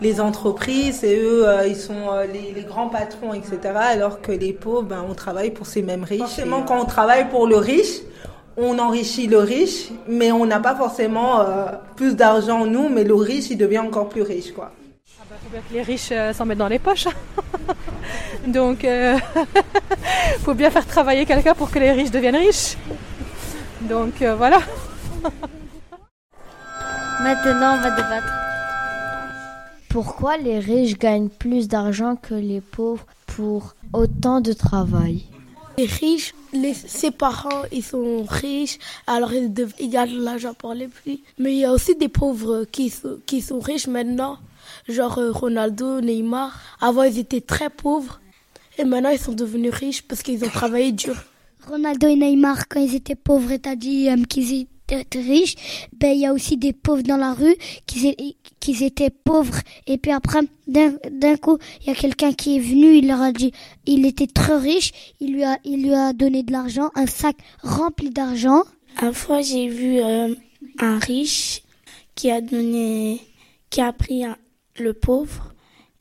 les 0.00 0.20
entreprises, 0.20 0.98
c'est 1.00 1.16
eux 1.18 1.48
euh, 1.48 1.66
ils 1.66 1.76
sont 1.76 2.10
euh, 2.12 2.26
les, 2.26 2.52
les 2.54 2.62
grands 2.64 2.88
patrons 2.88 3.32
etc. 3.32 3.58
Alors 3.74 4.20
que 4.20 4.32
les 4.32 4.52
pauvres, 4.52 4.82
ben, 4.82 5.04
on 5.08 5.14
travaille 5.14 5.50
pour 5.50 5.66
ces 5.66 5.82
mêmes 5.82 6.04
riches. 6.04 6.20
Forcément, 6.20 6.62
quand 6.62 6.80
on 6.80 6.84
travaille 6.84 7.28
pour 7.28 7.46
le 7.46 7.56
riche, 7.56 8.00
on 8.56 8.78
enrichit 8.78 9.26
le 9.26 9.38
riche, 9.38 9.88
mais 10.08 10.32
on 10.32 10.46
n'a 10.46 10.60
pas 10.60 10.74
forcément 10.74 11.40
euh, 11.40 11.66
plus 11.94 12.14
d'argent 12.16 12.66
nous, 12.66 12.88
mais 12.88 13.04
le 13.04 13.14
riche 13.14 13.50
il 13.50 13.58
devient 13.58 13.78
encore 13.78 14.08
plus 14.08 14.22
riche 14.22 14.52
quoi. 14.52 14.72
faut 15.06 15.50
bien 15.50 15.60
que 15.68 15.74
les 15.74 15.82
riches 15.82 16.12
euh, 16.12 16.32
s'en 16.32 16.44
mettent 16.46 16.58
dans 16.58 16.68
les 16.68 16.78
poches. 16.78 17.08
Donc, 18.46 18.84
il 18.84 19.16
faut 20.40 20.54
bien 20.54 20.70
faire 20.70 20.86
travailler 20.86 21.26
quelqu'un 21.26 21.54
pour 21.54 21.70
que 21.70 21.78
les 21.78 21.92
riches 21.92 22.10
deviennent 22.10 22.36
riches. 22.36 22.76
Donc, 23.82 24.22
euh, 24.22 24.34
voilà. 24.36 24.60
Maintenant, 27.22 27.76
on 27.78 27.80
va 27.82 27.90
débattre. 27.90 28.32
Pourquoi 29.88 30.36
les 30.36 30.58
riches 30.58 30.98
gagnent 30.98 31.28
plus 31.30 31.68
d'argent 31.68 32.16
que 32.16 32.34
les 32.34 32.60
pauvres 32.60 33.06
pour 33.26 33.74
autant 33.92 34.40
de 34.40 34.52
travail? 34.52 35.24
Les 35.78 35.86
riches, 35.86 36.34
les, 36.52 36.72
ses 36.74 37.10
parents, 37.10 37.62
ils 37.72 37.82
sont 37.82 38.24
riches, 38.28 38.78
alors 39.06 39.32
ils, 39.32 39.52
dev- 39.52 39.72
ils 39.78 39.90
gagnent 39.90 40.14
de 40.18 40.22
l'argent 40.24 40.54
pour 40.54 40.72
les 40.74 40.88
prix. 40.88 41.22
Mais 41.38 41.52
il 41.52 41.58
y 41.58 41.64
a 41.64 41.72
aussi 41.72 41.94
des 41.96 42.08
pauvres 42.08 42.64
qui 42.70 42.88
sont, 42.90 43.18
qui 43.26 43.40
sont 43.42 43.58
riches 43.60 43.86
maintenant, 43.86 44.38
genre 44.88 45.18
euh, 45.18 45.32
Ronaldo, 45.32 46.00
Neymar. 46.00 46.58
Avant, 46.80 47.02
ils 47.02 47.18
étaient 47.18 47.40
très 47.42 47.68
pauvres, 47.70 48.20
et 48.78 48.84
maintenant, 48.84 49.10
ils 49.10 49.18
sont 49.18 49.32
devenus 49.32 49.72
riches 49.74 50.02
parce 50.02 50.22
qu'ils 50.22 50.44
ont 50.44 50.48
travaillé 50.48 50.92
dur. 50.92 51.16
Ronaldo 51.68 52.06
et 52.08 52.16
Neymar, 52.16 52.68
quand 52.68 52.80
ils 52.80 52.94
étaient 52.94 53.16
pauvres, 53.16 53.50
et 53.52 53.58
t'as 53.58 53.74
dit 53.74 54.08
euh, 54.08 54.22
qu'ils 54.28 54.66
étaient 54.88 55.06
riches, 55.18 55.56
ben 55.98 56.12
il 56.12 56.20
y 56.20 56.26
a 56.26 56.32
aussi 56.32 56.56
des 56.56 56.72
pauvres 56.72 57.02
dans 57.02 57.16
la 57.16 57.34
rue 57.34 57.56
qui, 57.86 58.14
étaient 58.84 59.10
pauvres. 59.10 59.58
Et 59.88 59.98
puis 59.98 60.12
après, 60.12 60.40
d'un 60.68 60.94
d'un 61.10 61.36
coup, 61.36 61.58
il 61.80 61.88
y 61.88 61.90
a 61.90 61.94
quelqu'un 61.94 62.32
qui 62.32 62.56
est 62.56 62.60
venu, 62.60 62.96
il 62.96 63.08
leur 63.08 63.20
a 63.20 63.32
dit, 63.32 63.50
il 63.84 64.06
était 64.06 64.28
très 64.28 64.56
riche, 64.58 64.92
il 65.20 65.32
lui 65.34 65.42
a, 65.44 65.58
il 65.64 65.82
lui 65.82 65.94
a 65.94 66.12
donné 66.12 66.44
de 66.44 66.52
l'argent, 66.52 66.90
un 66.94 67.06
sac 67.06 67.36
rempli 67.62 68.10
d'argent. 68.10 68.62
Une 69.02 69.12
fois, 69.12 69.42
j'ai 69.42 69.66
vu 69.68 69.98
euh, 69.98 70.34
un 70.78 70.98
riche 71.00 71.62
qui 72.14 72.30
a 72.30 72.40
donné, 72.40 73.20
qui 73.70 73.80
a 73.80 73.92
pris 73.92 74.24
un- 74.24 74.38
le 74.78 74.92
pauvre 74.92 75.52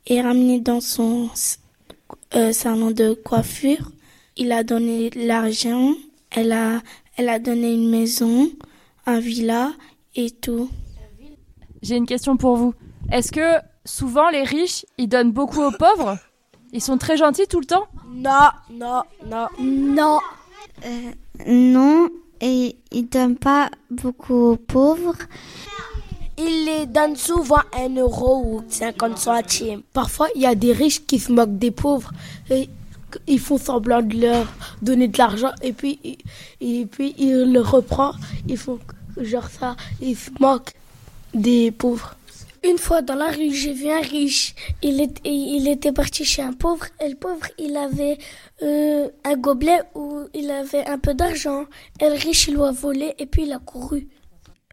et 0.05 0.21
ramené 0.21 0.59
dans 0.59 0.79
son 0.81 1.29
euh, 2.36 2.52
salon 2.52 2.91
de 2.91 3.13
coiffure. 3.13 3.91
Il 4.38 4.52
a 4.52 4.63
donné 4.63 5.10
l'argent, 5.12 5.93
elle 6.32 6.52
a, 6.52 6.82
elle 7.17 7.30
a 7.30 7.39
donné 7.39 7.74
une 7.74 7.89
maison, 7.89 8.50
un 9.06 9.19
villa 9.19 9.71
et 10.15 10.32
tout. 10.32 10.69
J'ai 11.82 11.95
une 11.95 12.06
question 12.06 12.36
pour 12.36 12.58
vous. 12.58 12.74
Est-ce 13.12 13.32
que 13.32 13.60
souvent 13.86 14.30
les 14.30 14.43
riches, 14.43 14.86
ils 14.98 15.08
donnent 15.08 15.32
beaucoup 15.32 15.62
aux 15.62 15.71
pauvres? 15.71 16.17
Ils 16.74 16.82
sont 16.82 16.98
très 16.98 17.15
gentils 17.15 17.48
tout 17.48 17.60
le 17.60 17.65
temps? 17.65 17.88
Non, 18.10 18.50
non, 18.71 19.04
non. 19.26 19.48
Non. 19.60 20.19
non, 21.48 22.10
et 22.41 22.76
ils 22.91 23.08
donnent 23.08 23.38
pas 23.38 23.69
beaucoup 23.89 24.34
aux 24.34 24.58
pauvres. 24.58 25.15
Ils 26.38 26.65
les 26.65 26.86
donnent 26.86 27.15
souvent 27.15 27.62
un 27.74 27.89
euro 27.95 28.43
ou 28.45 28.63
50 28.69 29.17
centimes. 29.17 29.82
Parfois, 29.93 30.28
il 30.36 30.41
y 30.41 30.45
a 30.45 30.56
des 30.56 30.74
riches 30.74 31.06
qui 31.06 31.17
se 31.19 31.32
moquent 31.32 31.58
des 31.58 31.71
pauvres. 31.71 32.12
Et 32.50 32.69
ils 33.28 33.39
font 33.39 33.58
semblant 33.58 34.02
de 34.02 34.17
leur 34.19 34.45
donner 34.82 35.08
de 35.08 35.17
l'argent 35.17 35.52
et 35.62 35.71
puis, 35.71 36.00
et 36.60 36.86
puis 36.86 37.15
ils 37.17 37.52
le 37.54 37.62
reprennent. 37.62 38.19
Ils 38.48 38.58
font 38.58 38.80
genre 39.17 39.48
ça. 39.50 39.76
Ils 40.02 40.17
se 40.17 40.30
moquent 40.39 40.74
des 41.34 41.71
pauvres. 41.71 42.15
Une 42.67 42.80
fois 42.80 43.02
dans 43.04 43.15
la 43.15 43.30
rue, 43.30 43.54
j'ai 43.54 43.74
vu 43.74 43.89
un 43.89 44.02
riche. 44.02 44.56
Il, 44.82 45.00
est- 45.00 45.21
il 45.24 45.67
était 45.67 45.91
parti 45.91 46.26
chez 46.26 46.41
un 46.41 46.52
pauvre. 46.54 46.86
Et 47.02 47.08
le 47.10 47.15
pauvre, 47.15 47.45
il 47.60 47.78
avait 47.78 48.17
euh, 48.63 49.08
un 49.24 49.36
gobelet 49.38 49.82
où 49.93 50.21
il 50.34 50.50
avait 50.50 50.86
un 50.88 50.98
peu 50.98 51.13
d'argent. 51.13 51.65
Et 52.02 52.10
le 52.10 52.15
riche, 52.15 52.48
il 52.48 52.56
lui 52.56 52.63
a 52.63 52.71
volé 52.71 53.13
et 53.19 53.28
puis 53.28 53.43
il 53.43 53.54
a 53.54 53.60
couru. 53.60 54.08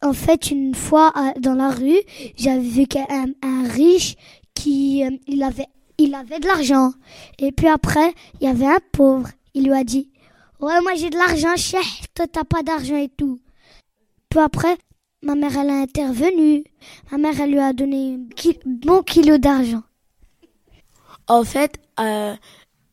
En 0.03 0.13
fait, 0.13 0.51
une 0.51 0.75
fois 0.75 1.13
dans 1.39 1.55
la 1.55 1.71
rue, 1.71 2.01
j'avais 2.37 2.61
vu 2.61 2.87
qu'un 2.87 3.07
un 3.43 3.69
riche 3.69 4.17
qui 4.55 5.05
euh, 5.05 5.11
il 5.29 5.43
avait 5.43 6.41
de 6.41 6.47
l'argent. 6.47 6.93
Et 7.39 7.53
puis 7.53 7.69
après, 7.69 8.13
il 8.41 8.47
y 8.47 8.51
avait 8.51 8.67
un 8.67 8.81
pauvre. 8.93 9.29
Il 9.55 9.65
lui 9.65 9.73
a 9.73 9.85
dit 9.85 10.11
"Ouais, 10.61 10.81
moi 10.83 10.95
j'ai 10.97 11.11
de 11.11 11.17
l'argent, 11.17 11.57
chef. 11.57 12.07
Toi 12.15 12.27
t'as 12.27 12.45
pas 12.45 12.63
d'argent 12.63 12.97
et 12.97 13.09
tout." 13.09 13.39
Puis 14.29 14.41
après, 14.41 14.77
ma 15.23 15.35
mère 15.35 15.57
elle 15.57 15.71
a 15.71 15.75
intervenu. 15.75 16.65
Ma 17.11 17.19
mère 17.19 17.41
elle 17.41 17.53
lui 17.53 17.61
a 17.61 17.73
donné 17.73 18.15
un 18.15 18.53
bon 18.67 19.03
kilo 19.03 19.39
d'argent. 19.39 19.83
En 21.29 21.45
fait, 21.45 21.79
euh, 22.01 22.35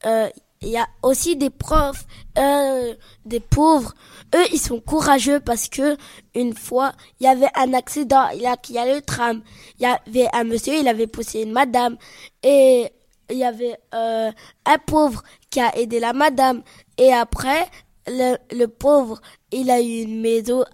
euh, 0.05 0.29
il 0.61 0.69
y 0.69 0.77
a 0.77 0.87
aussi 1.03 1.37
des 1.37 1.49
profs, 1.49 2.05
euh, 2.37 2.93
des 3.25 3.39
pauvres. 3.39 3.93
Eux, 4.35 4.45
ils 4.51 4.59
sont 4.59 4.81
courageux 4.81 5.39
parce 5.39 5.69
que 5.69 5.95
une 6.35 6.53
fois, 6.53 6.91
il 7.19 7.25
y 7.25 7.27
avait 7.27 7.49
un 7.55 7.73
accident. 7.73 8.27
Il 8.33 8.41
y 8.41 8.45
a, 8.45 8.57
il 8.67 8.75
y 8.75 8.77
a 8.77 8.93
le 8.93 9.01
tram. 9.01 9.41
Il 9.79 9.83
y 9.83 9.85
avait 9.85 10.27
un 10.33 10.43
monsieur, 10.43 10.73
il 10.75 10.87
avait 10.87 11.07
poussé 11.07 11.43
une 11.43 11.53
madame. 11.53 11.97
Et 12.43 12.91
il 13.29 13.37
y 13.37 13.45
avait 13.45 13.77
euh, 13.93 14.31
un 14.65 14.77
pauvre 14.85 15.23
qui 15.49 15.61
a 15.61 15.75
aidé 15.77 15.99
la 15.99 16.11
madame. 16.13 16.61
Et 16.97 17.13
après, 17.13 17.65
le, 18.07 18.65
pauvre, 18.65 19.21
il 19.51 19.71
a 19.71 19.79
eu 19.81 20.01
une 20.01 20.19
maison 20.19 20.65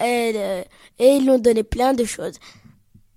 et, 0.00 0.32
euh, 0.34 0.62
et 0.98 1.16
ils 1.16 1.22
lui 1.22 1.30
ont 1.30 1.38
donné 1.38 1.62
plein 1.62 1.94
de 1.94 2.04
choses. 2.04 2.38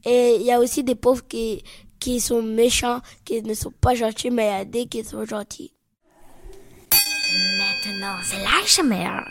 Et 0.05 0.37
il 0.39 0.43
y 0.43 0.51
a 0.51 0.59
aussi 0.59 0.83
des 0.83 0.95
pauvres 0.95 1.27
qui, 1.27 1.63
qui 1.99 2.21
sont 2.21 2.41
méchants, 2.41 3.01
qui 3.25 3.41
ne 3.41 3.53
sont 3.53 3.71
pas 3.71 3.95
gentils, 3.95 4.31
mais 4.31 4.45
il 4.45 4.51
y 4.51 4.61
a 4.61 4.65
des 4.65 4.85
qui 4.85 5.03
sont 5.03 5.25
gentils. 5.25 5.73
Maintenant, 7.85 8.15
c'est 8.23 8.37
l'ASMR. 8.37 9.25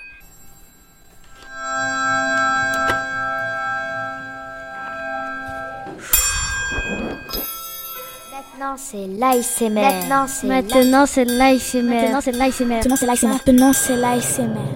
Maintenant, 8.31 8.77
c'est 8.77 9.07
l'ASMR. 9.07 9.71
Maintenant, 9.71 10.27
c'est 10.27 10.47
Maintenant, 10.47 11.07
c'est 11.07 11.25
l'ASMR. 11.25 11.83
Maintenant, 11.83 12.21
c'est 12.21 12.33
l'ASMR. 12.33 12.67
Maintenant, 12.67 12.97
c'est 12.97 13.07
l'ASMR. 13.07 13.31
Maintenant, 13.33 13.73
c'est 13.73 13.97
l'ASMR. 13.97 14.75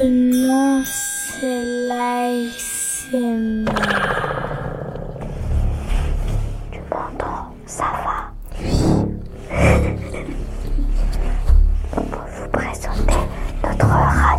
Maintenant, 0.00 0.82
c'est 0.84 1.64
l'ASMR. 1.86 3.64
Tu 6.72 6.80
m'entends 6.90 7.54
Ça 7.66 7.84
va? 7.84 8.32
On 9.50 10.41
notre 13.82 14.31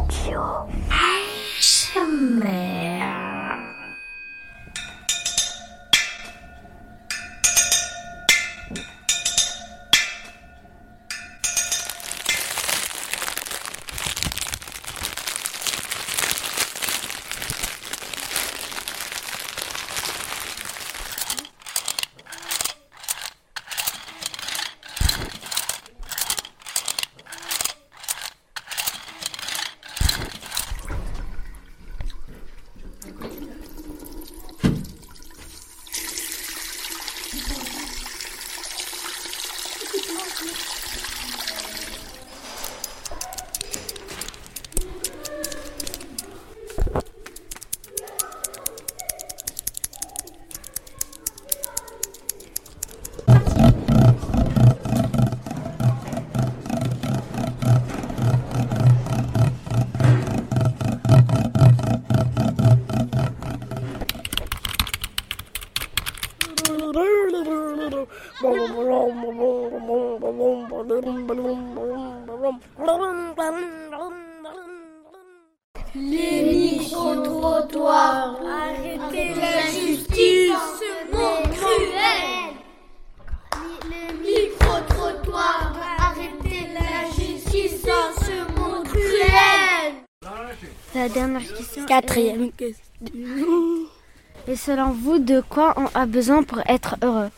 Les 75.96 76.42
micro-trottoirs. 76.44 78.40
Arrêtez 78.42 79.30
la 79.36 79.62
justice, 79.62 80.54
ce 80.80 81.16
monde 81.16 81.52
cruel. 81.54 82.56
Les 83.90 84.14
micro-trottoirs. 84.14 85.76
Arrêtez 86.00 86.68
la 86.74 87.10
justice, 87.12 87.86
ce 87.86 88.60
monde 88.60 88.84
cruel. 88.86 89.94
La 90.96 91.10
dernière 91.10 91.42
question. 91.54 91.86
Quatrième 91.86 92.50
est- 92.60 92.76
Et 94.48 94.56
selon 94.56 94.90
vous, 94.92 95.20
de 95.20 95.42
quoi 95.42 95.74
on 95.78 95.86
a 95.94 96.06
besoin 96.06 96.44
pour 96.44 96.60
être 96.68 96.96
heureux? 97.04 97.30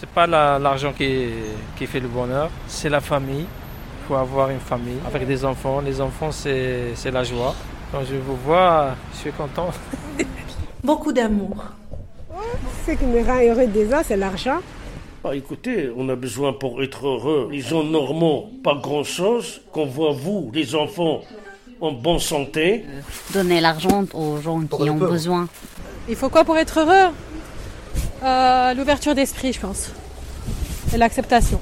C'est 0.00 0.08
pas 0.08 0.26
la- 0.26 0.58
l'argent 0.58 0.94
qui, 0.96 1.28
qui 1.76 1.86
fait 1.86 2.00
le 2.00 2.08
bonheur, 2.08 2.48
c'est 2.66 2.88
la 2.88 3.02
famille. 3.02 3.44
Il 3.44 4.06
faut 4.08 4.14
avoir 4.14 4.48
une 4.48 4.58
famille 4.58 4.96
avec 5.06 5.26
des 5.26 5.44
enfants. 5.44 5.82
Les 5.82 6.00
enfants, 6.00 6.32
c'est 6.32 6.92
c'est 6.94 7.10
la 7.10 7.22
joie. 7.22 7.54
Quand 7.92 8.02
je 8.10 8.16
vous 8.16 8.36
vois, 8.36 8.94
je 9.12 9.18
suis 9.18 9.32
content. 9.32 9.68
Beaucoup 10.82 11.12
d'amour. 11.12 11.64
Ce 12.86 12.92
qui 12.92 13.04
me 13.04 13.22
rend 13.22 13.40
heureux 13.42 13.66
déjà, 13.66 14.02
c'est 14.02 14.16
l'argent. 14.16 14.60
Bah, 15.22 15.36
écoutez, 15.36 15.90
on 15.94 16.08
a 16.08 16.16
besoin 16.16 16.54
pour 16.54 16.82
être 16.82 17.06
heureux. 17.06 17.48
Les 17.52 17.60
gens 17.60 17.84
normaux, 17.84 18.48
pas 18.64 18.74
grand-chose. 18.76 19.60
Qu'on 19.70 19.84
voit 19.84 20.12
vous, 20.12 20.50
les 20.54 20.74
enfants, 20.74 21.20
en 21.78 21.92
bonne 21.92 22.20
santé. 22.20 22.86
Donner 23.34 23.60
l'argent 23.60 24.04
aux 24.14 24.38
gens 24.40 24.60
qui 24.62 24.88
ont 24.88 24.96
besoin. 24.96 25.46
Il 26.08 26.16
faut 26.16 26.30
quoi 26.30 26.42
pour 26.42 26.56
être 26.56 26.80
heureux? 26.80 27.12
Euh, 28.22 28.74
L'ouverture 28.74 29.14
d'esprit, 29.14 29.52
je 29.52 29.60
pense. 29.60 29.90
Et 30.94 30.98
l'acceptation. 30.98 31.60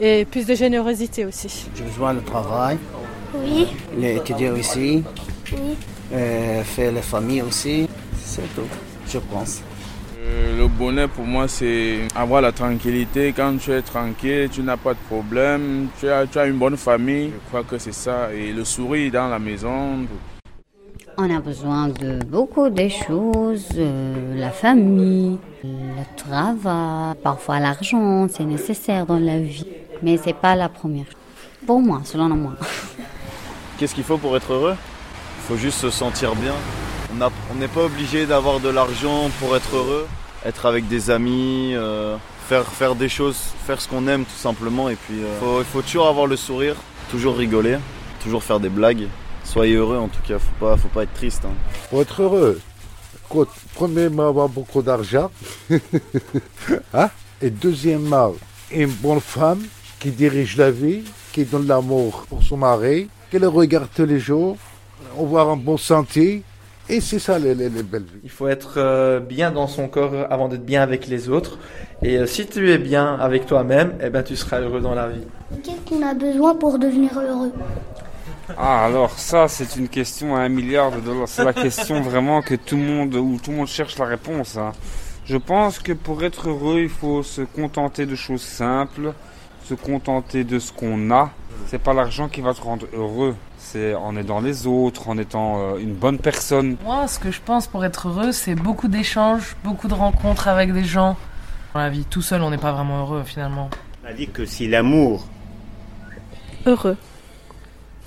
Et 0.00 0.24
plus 0.24 0.46
de 0.46 0.54
générosité 0.54 1.24
aussi. 1.24 1.66
J'ai 1.74 1.82
besoin 1.84 2.14
de 2.14 2.20
travail, 2.20 2.78
Oui, 3.34 3.66
les 3.96 4.16
étudier 4.16 4.50
aussi, 4.50 5.02
oui. 5.52 5.76
euh, 6.12 6.62
faire 6.62 6.92
les 6.92 7.02
familles 7.02 7.42
aussi. 7.42 7.88
C'est 8.24 8.54
tout, 8.54 8.62
je 9.08 9.18
pense. 9.18 9.60
Euh, 10.20 10.56
le 10.56 10.68
bonheur 10.68 11.08
pour 11.08 11.24
moi, 11.24 11.48
c'est 11.48 11.98
avoir 12.14 12.40
la 12.42 12.52
tranquillité. 12.52 13.32
Quand 13.36 13.56
tu 13.58 13.72
es 13.72 13.82
tranquille, 13.82 14.48
tu 14.52 14.62
n'as 14.62 14.76
pas 14.76 14.94
de 14.94 14.98
problème, 15.08 15.88
tu 15.98 16.08
as, 16.08 16.26
tu 16.26 16.38
as 16.38 16.46
une 16.46 16.58
bonne 16.58 16.76
famille. 16.76 17.30
Je 17.34 17.48
crois 17.48 17.64
que 17.64 17.76
c'est 17.78 17.92
ça. 17.94 18.28
Et 18.32 18.52
le 18.52 18.64
sourire 18.64 19.10
dans 19.12 19.28
la 19.28 19.38
maison. 19.40 20.06
On 21.20 21.34
a 21.36 21.40
besoin 21.40 21.88
de 21.88 22.22
beaucoup 22.24 22.68
de 22.70 22.88
choses, 22.88 23.66
euh, 23.76 24.38
la 24.38 24.50
famille, 24.50 25.38
le 25.64 26.04
travail, 26.16 27.16
parfois 27.24 27.58
l'argent, 27.58 28.28
c'est 28.32 28.44
nécessaire 28.44 29.04
dans 29.04 29.18
la 29.18 29.38
vie, 29.40 29.66
mais 30.00 30.16
c'est 30.16 30.32
pas 30.36 30.54
la 30.54 30.68
première. 30.68 31.06
Pour 31.66 31.80
moi, 31.80 32.02
selon 32.04 32.28
moi. 32.28 32.52
Qu'est-ce 33.78 33.96
qu'il 33.96 34.04
faut 34.04 34.16
pour 34.18 34.36
être 34.36 34.52
heureux? 34.52 34.76
Il 34.76 35.42
faut 35.48 35.56
juste 35.56 35.78
se 35.80 35.90
sentir 35.90 36.36
bien. 36.36 36.54
On 37.50 37.54
n'est 37.56 37.66
pas 37.68 37.84
obligé 37.86 38.24
d'avoir 38.26 38.60
de 38.60 38.68
l'argent 38.68 39.28
pour 39.40 39.56
être 39.56 39.74
heureux. 39.74 40.06
Être 40.46 40.66
avec 40.66 40.86
des 40.86 41.10
amis, 41.10 41.72
euh, 41.74 42.16
faire, 42.46 42.64
faire 42.64 42.94
des 42.94 43.08
choses, 43.08 43.38
faire 43.66 43.80
ce 43.80 43.88
qu'on 43.88 44.06
aime 44.06 44.24
tout 44.24 44.36
simplement. 44.38 44.88
Et 44.88 44.94
puis 44.94 45.16
euh, 45.18 45.40
faut- 45.40 45.58
il 45.60 45.64
faut 45.64 45.82
toujours 45.82 46.06
avoir 46.06 46.26
le 46.28 46.36
sourire, 46.36 46.76
toujours 47.10 47.36
rigoler, 47.36 47.78
toujours 48.22 48.44
faire 48.44 48.60
des 48.60 48.68
blagues. 48.68 49.08
Soyez 49.52 49.76
heureux 49.76 49.96
en 49.96 50.08
tout 50.08 50.20
cas, 50.26 50.38
faut 50.38 50.54
pas, 50.64 50.76
faut 50.76 50.88
pas 50.88 51.04
être 51.04 51.14
triste. 51.14 51.42
hein. 51.46 51.54
Pour 51.90 52.02
être 52.02 52.22
heureux, 52.22 52.60
écoute, 53.26 53.48
premièrement, 53.74 54.28
avoir 54.28 54.48
beaucoup 54.48 54.82
d'argent. 54.82 55.30
Hein? 56.94 57.08
Et 57.40 57.50
deuxièmement, 57.50 58.34
une 58.70 58.90
bonne 58.90 59.20
femme 59.20 59.62
qui 59.98 60.10
dirige 60.10 60.56
la 60.56 60.70
vie, 60.70 61.02
qui 61.32 61.44
donne 61.44 61.66
l'amour 61.66 62.26
pour 62.28 62.42
son 62.42 62.56
mari, 62.56 63.08
qui 63.30 63.38
le 63.38 63.48
regarde 63.48 63.88
tous 63.94 64.04
les 64.04 64.18
jours, 64.18 64.56
avoir 65.18 65.48
un 65.48 65.56
bon 65.56 65.76
santé. 65.76 66.42
Et 66.90 67.00
c'est 67.02 67.18
ça 67.18 67.38
les, 67.38 67.54
les- 67.54 67.68
les 67.68 67.82
belles 67.82 68.02
vies. 68.04 68.20
Il 68.24 68.30
faut 68.30 68.48
être 68.48 68.74
euh, 68.78 69.20
bien 69.20 69.50
dans 69.50 69.66
son 69.66 69.88
corps 69.88 70.12
avant 70.30 70.48
d'être 70.48 70.64
bien 70.64 70.80
avec 70.82 71.06
les 71.06 71.28
autres. 71.28 71.58
Et 72.02 72.16
euh, 72.16 72.26
si 72.26 72.46
tu 72.46 72.70
es 72.70 72.78
bien 72.78 73.14
avec 73.16 73.44
toi-même, 73.46 73.92
eh 74.02 74.08
ben, 74.08 74.22
tu 74.22 74.36
seras 74.36 74.60
heureux 74.60 74.80
dans 74.80 74.94
la 74.94 75.08
vie. 75.08 75.20
Qu'est-ce 75.62 75.82
qu'on 75.88 76.02
a 76.06 76.14
besoin 76.14 76.54
pour 76.54 76.78
devenir 76.78 77.10
heureux? 77.18 77.52
Ah, 78.56 78.84
alors 78.86 79.10
ça, 79.18 79.48
c'est 79.48 79.76
une 79.76 79.88
question 79.88 80.34
à 80.36 80.40
un 80.40 80.48
milliard 80.48 80.90
de 80.90 81.00
dollars. 81.00 81.28
C'est 81.28 81.44
la 81.44 81.52
question 81.52 82.00
vraiment 82.00 82.40
que 82.42 82.54
tout 82.54 82.76
le 82.76 82.82
monde, 82.82 83.14
où 83.14 83.38
tout 83.42 83.50
le 83.50 83.58
monde 83.58 83.66
cherche 83.66 83.98
la 83.98 84.06
réponse. 84.06 84.56
hein. 84.56 84.72
Je 85.26 85.36
pense 85.36 85.78
que 85.78 85.92
pour 85.92 86.24
être 86.24 86.48
heureux, 86.48 86.80
il 86.80 86.88
faut 86.88 87.22
se 87.22 87.42
contenter 87.42 88.06
de 88.06 88.14
choses 88.14 88.40
simples, 88.42 89.12
se 89.64 89.74
contenter 89.74 90.44
de 90.44 90.58
ce 90.58 90.72
qu'on 90.72 91.10
a. 91.10 91.30
C'est 91.66 91.78
pas 91.82 91.92
l'argent 91.92 92.28
qui 92.28 92.40
va 92.40 92.54
te 92.54 92.62
rendre 92.62 92.86
heureux. 92.94 93.34
C'est 93.58 93.94
en 93.94 94.16
aidant 94.16 94.40
les 94.40 94.66
autres, 94.66 95.08
en 95.08 95.18
étant 95.18 95.58
euh, 95.60 95.78
une 95.78 95.92
bonne 95.92 96.18
personne. 96.18 96.76
Moi, 96.82 97.06
ce 97.08 97.18
que 97.18 97.30
je 97.30 97.40
pense 97.44 97.66
pour 97.66 97.84
être 97.84 98.08
heureux, 98.08 98.32
c'est 98.32 98.54
beaucoup 98.54 98.88
d'échanges, 98.88 99.56
beaucoup 99.64 99.88
de 99.88 99.94
rencontres 99.94 100.48
avec 100.48 100.72
des 100.72 100.84
gens. 100.84 101.16
Dans 101.74 101.80
la 101.80 101.90
vie, 101.90 102.04
tout 102.06 102.22
seul, 102.22 102.40
on 102.40 102.48
n'est 102.50 102.56
pas 102.56 102.72
vraiment 102.72 103.00
heureux 103.00 103.24
finalement. 103.24 103.68
On 104.02 104.08
a 104.08 104.12
dit 104.14 104.28
que 104.28 104.46
si 104.46 104.68
l'amour. 104.68 105.26
Heureux. 106.64 106.96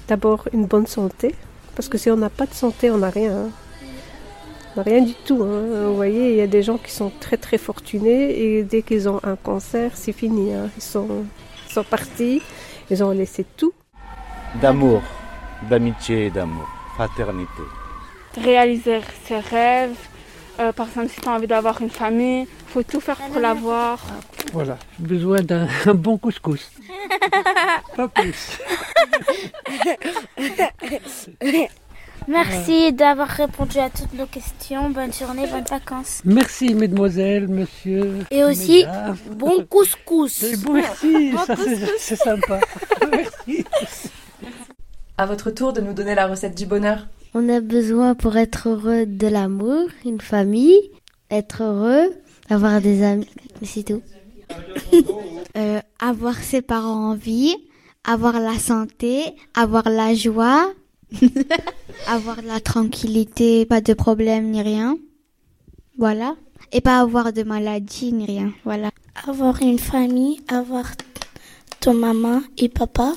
D'abord, 0.07 0.47
une 0.53 0.65
bonne 0.65 0.87
santé. 0.87 1.35
Parce 1.75 1.87
que 1.87 1.97
si 1.97 2.09
on 2.11 2.17
n'a 2.17 2.29
pas 2.29 2.45
de 2.45 2.53
santé, 2.53 2.91
on 2.91 2.97
n'a 2.97 3.09
rien. 3.09 3.31
hein. 3.45 3.49
On 4.75 4.79
n'a 4.79 4.83
rien 4.83 5.01
du 5.01 5.13
tout. 5.13 5.41
hein. 5.43 5.85
Vous 5.87 5.95
voyez, 5.95 6.31
il 6.31 6.35
y 6.37 6.41
a 6.41 6.47
des 6.47 6.63
gens 6.63 6.77
qui 6.77 6.91
sont 6.91 7.11
très 7.19 7.37
très 7.37 7.57
fortunés 7.57 8.39
et 8.41 8.63
dès 8.63 8.81
qu'ils 8.81 9.07
ont 9.09 9.19
un 9.23 9.35
cancer, 9.35 9.91
c'est 9.95 10.13
fini. 10.13 10.53
hein. 10.53 10.69
Ils, 10.77 10.83
sont, 10.83 11.25
ils 11.67 11.73
sont 11.73 11.83
partis, 11.83 12.41
ils 12.89 13.03
ont 13.03 13.11
laissé 13.11 13.45
tout. 13.57 13.73
D'amour, 14.61 15.01
d'amitié 15.69 16.25
et 16.25 16.29
d'amour, 16.29 16.67
fraternité. 16.95 17.63
réaliser 18.37 18.99
ses 19.25 19.39
rêves. 19.39 19.95
Euh, 20.59 20.73
par 20.73 20.87
exemple, 20.89 21.07
si 21.09 21.21
tu 21.21 21.29
as 21.29 21.31
envie 21.31 21.47
d'avoir 21.47 21.81
une 21.81 21.89
famille, 21.89 22.45
faut 22.67 22.83
tout 22.83 22.99
faire 22.99 23.15
pour 23.17 23.39
l'avoir. 23.39 23.99
Voilà, 24.51 24.77
besoin 24.99 25.39
d'un 25.41 25.67
bon 25.93 26.17
couscous. 26.17 26.69
Pas 27.95 28.07
plus. 28.09 28.59
Merci 32.27 32.93
d'avoir 32.93 33.27
répondu 33.27 33.79
à 33.79 33.89
toutes 33.89 34.13
nos 34.13 34.27
questions. 34.27 34.91
Bonne 34.91 35.11
journée, 35.11 35.47
bonnes 35.47 35.63
vacances. 35.63 36.21
Merci, 36.23 36.75
mesdemoiselles, 36.75 37.47
monsieur. 37.47 38.19
Et 38.29 38.43
aussi, 38.43 38.79
mesdames. 38.85 39.17
bon 39.37 39.65
couscous. 39.65 40.43
Et 40.43 40.55
bon, 40.57 40.73
merci, 40.73 41.31
Bon 41.31 41.37
ça 41.45 41.55
c'est- 41.55 41.63
couscous. 41.63 41.89
c'est 41.97 42.15
sympa. 42.15 42.59
merci. 43.11 43.65
À 45.17 45.25
votre 45.25 45.49
tour 45.51 45.73
de 45.73 45.81
nous 45.81 45.93
donner 45.93 46.13
la 46.13 46.27
recette 46.27 46.55
du 46.55 46.67
bonheur. 46.67 47.07
On 47.33 47.49
a 47.49 47.59
besoin 47.59 48.13
pour 48.13 48.37
être 48.37 48.69
heureux 48.69 49.05
de 49.07 49.27
l'amour, 49.27 49.87
une 50.05 50.21
famille, 50.21 50.79
être 51.31 51.63
heureux, 51.63 52.13
avoir 52.49 52.81
des 52.81 53.03
amis, 53.03 53.27
c'est 53.63 53.83
tout. 53.83 54.01
Euh, 55.57 55.81
avoir 55.99 56.35
ses 56.37 56.61
parents 56.61 57.09
en 57.11 57.13
vie, 57.15 57.53
avoir 58.05 58.39
la 58.39 58.57
santé, 58.57 59.21
avoir 59.53 59.89
la 59.89 60.13
joie, 60.15 60.71
avoir 62.07 62.41
la 62.41 62.59
tranquillité, 62.59 63.65
pas 63.65 63.81
de 63.81 63.93
problème 63.93 64.51
ni 64.51 64.61
rien. 64.61 64.97
Voilà. 65.97 66.35
Et 66.71 66.81
pas 66.81 66.99
avoir 66.99 67.33
de 67.33 67.43
maladie 67.43 68.13
ni 68.13 68.25
rien. 68.25 68.53
Voilà. 68.63 68.91
Avoir 69.27 69.61
une 69.61 69.79
famille, 69.79 70.41
avoir 70.47 70.85
ton 71.79 71.93
maman 71.93 72.41
et 72.57 72.69
papa, 72.69 73.13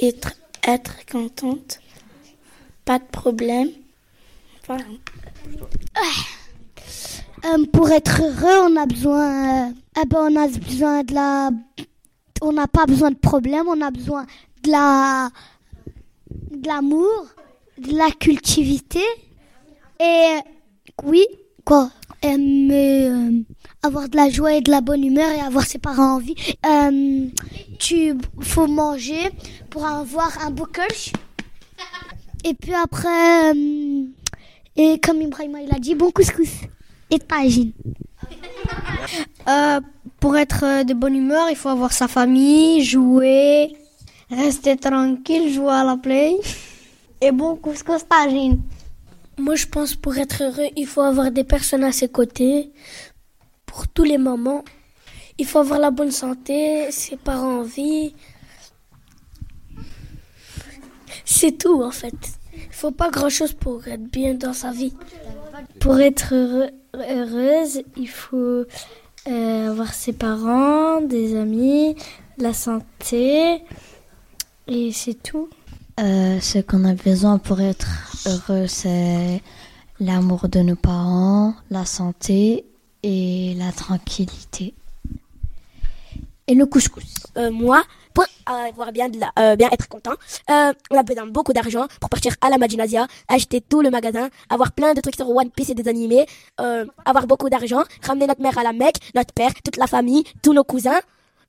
être, 0.00 0.32
être 0.66 1.04
contente, 1.10 1.80
pas 2.84 2.98
de 2.98 3.04
problème. 3.04 3.70
Voilà. 4.66 4.84
Euh, 7.46 7.66
pour 7.72 7.90
être 7.90 8.22
heureux, 8.22 8.70
on 8.70 8.76
a 8.76 8.86
besoin, 8.86 9.68
euh, 9.68 9.72
eh 10.02 10.06
ben, 10.06 10.28
on 10.30 10.36
a 10.36 10.48
besoin 10.48 11.02
de 11.02 11.14
la, 11.14 11.50
on 12.40 12.52
n'a 12.52 12.66
pas 12.66 12.86
besoin 12.86 13.10
de 13.10 13.16
problème, 13.16 13.66
on 13.68 13.80
a 13.82 13.90
besoin 13.90 14.24
de 14.62 14.70
la, 14.70 15.28
de 16.50 16.68
l'amour, 16.68 17.26
de 17.78 17.96
la 17.96 18.10
cultivité 18.10 19.00
et 20.00 20.38
oui, 21.04 21.24
quoi, 21.64 21.90
mais, 22.22 23.08
euh, 23.08 23.30
avoir 23.82 24.08
de 24.08 24.16
la 24.16 24.30
joie 24.30 24.54
et 24.54 24.60
de 24.60 24.70
la 24.70 24.80
bonne 24.80 25.04
humeur 25.04 25.30
et 25.30 25.40
avoir 25.40 25.64
ses 25.64 25.78
parents 25.78 26.14
en 26.14 26.18
vie. 26.18 26.34
Euh, 26.66 27.26
tu 27.78 28.14
faut 28.40 28.66
manger 28.66 29.30
pour 29.70 29.86
avoir 29.86 30.44
un 30.44 30.50
beau. 30.50 30.66
Et 32.44 32.54
puis 32.54 32.74
après, 32.74 33.54
euh, 33.54 34.04
et 34.76 34.98
comme 35.00 35.22
Ibrahima 35.22 35.62
il 35.62 35.74
a 35.74 35.78
dit, 35.78 35.94
bon 35.94 36.10
couscous 36.10 36.62
et 37.10 37.18
tagine. 37.18 37.72
Pour 40.20 40.36
être 40.36 40.84
de 40.84 40.94
bonne 40.94 41.16
humeur, 41.16 41.48
il 41.50 41.56
faut 41.56 41.68
avoir 41.68 41.92
sa 41.92 42.08
famille, 42.08 42.82
jouer, 42.82 43.76
rester 44.30 44.76
tranquille, 44.76 45.52
jouer 45.52 45.72
à 45.72 45.84
la 45.84 45.96
play. 45.96 46.36
Et 47.20 47.32
bon 47.32 47.56
couscous 47.56 48.06
tagine? 48.08 48.60
Moi, 49.36 49.56
je 49.56 49.66
pense 49.66 49.94
pour 49.96 50.16
être 50.16 50.42
heureux, 50.44 50.68
il 50.76 50.86
faut 50.86 51.00
avoir 51.00 51.30
des 51.30 51.44
personnes 51.44 51.84
à 51.84 51.92
ses 51.92 52.08
côtés 52.08 52.70
pour 53.66 53.88
tous 53.88 54.04
les 54.04 54.18
moments. 54.18 54.62
Il 55.38 55.46
faut 55.46 55.58
avoir 55.58 55.80
la 55.80 55.90
bonne 55.90 56.12
santé, 56.12 56.90
ses 56.90 57.16
parents 57.16 57.60
en 57.60 57.62
vie. 57.62 58.14
C'est 61.24 61.58
tout 61.58 61.82
en 61.82 61.90
fait. 61.90 62.14
Il 62.54 62.72
faut 62.72 62.92
pas 62.92 63.10
grand 63.10 63.30
chose 63.30 63.52
pour 63.52 63.86
être 63.88 64.04
bien 64.04 64.34
dans 64.34 64.52
sa 64.52 64.70
vie. 64.70 64.94
Pour 65.80 65.98
être 65.98 66.32
heureuse, 66.94 67.82
il 67.96 68.08
faut 68.08 68.64
euh, 69.26 69.70
avoir 69.70 69.92
ses 69.92 70.12
parents, 70.12 71.00
des 71.00 71.36
amis, 71.36 71.96
la 72.38 72.52
santé. 72.52 73.62
Et 74.66 74.92
c'est 74.92 75.22
tout. 75.22 75.48
Euh, 76.00 76.40
ce 76.40 76.58
qu'on 76.58 76.84
a 76.84 76.94
besoin 76.94 77.38
pour 77.38 77.60
être 77.60 77.86
heureux, 78.26 78.66
c'est 78.66 79.42
l'amour 80.00 80.48
de 80.48 80.60
nos 80.60 80.76
parents, 80.76 81.54
la 81.70 81.84
santé 81.84 82.64
et 83.02 83.54
la 83.56 83.70
tranquillité. 83.72 84.74
Et 86.46 86.54
le 86.54 86.66
couscous. 86.66 87.26
Euh, 87.36 87.50
moi, 87.50 87.82
pour 88.14 88.24
avoir 88.46 88.92
bien, 88.92 89.08
de 89.08 89.18
la, 89.18 89.32
euh, 89.38 89.56
bien 89.56 89.68
être 89.70 89.88
content, 89.88 90.12
euh, 90.50 90.72
on 90.90 90.96
a 90.96 91.02
besoin 91.02 91.26
de 91.26 91.30
beaucoup 91.30 91.52
d'argent 91.52 91.86
pour 92.00 92.08
partir 92.08 92.34
à 92.40 92.48
la 92.48 92.58
Maginasia, 92.58 93.06
acheter 93.28 93.60
tout 93.60 93.82
le 93.82 93.90
magasin, 93.90 94.28
avoir 94.48 94.72
plein 94.72 94.94
de 94.94 95.00
trucs 95.00 95.16
sur 95.16 95.28
One 95.28 95.50
Piece 95.50 95.70
et 95.70 95.74
des 95.74 95.88
animés, 95.88 96.26
euh, 96.60 96.86
avoir 97.04 97.26
beaucoup 97.26 97.48
d'argent, 97.48 97.82
ramener 98.02 98.26
notre 98.26 98.40
mère 98.40 98.56
à 98.58 98.62
la 98.62 98.72
Mecque, 98.72 98.98
notre 99.14 99.32
père, 99.32 99.52
toute 99.64 99.76
la 99.76 99.86
famille, 99.86 100.24
tous 100.42 100.52
nos 100.52 100.64
cousins, 100.64 101.00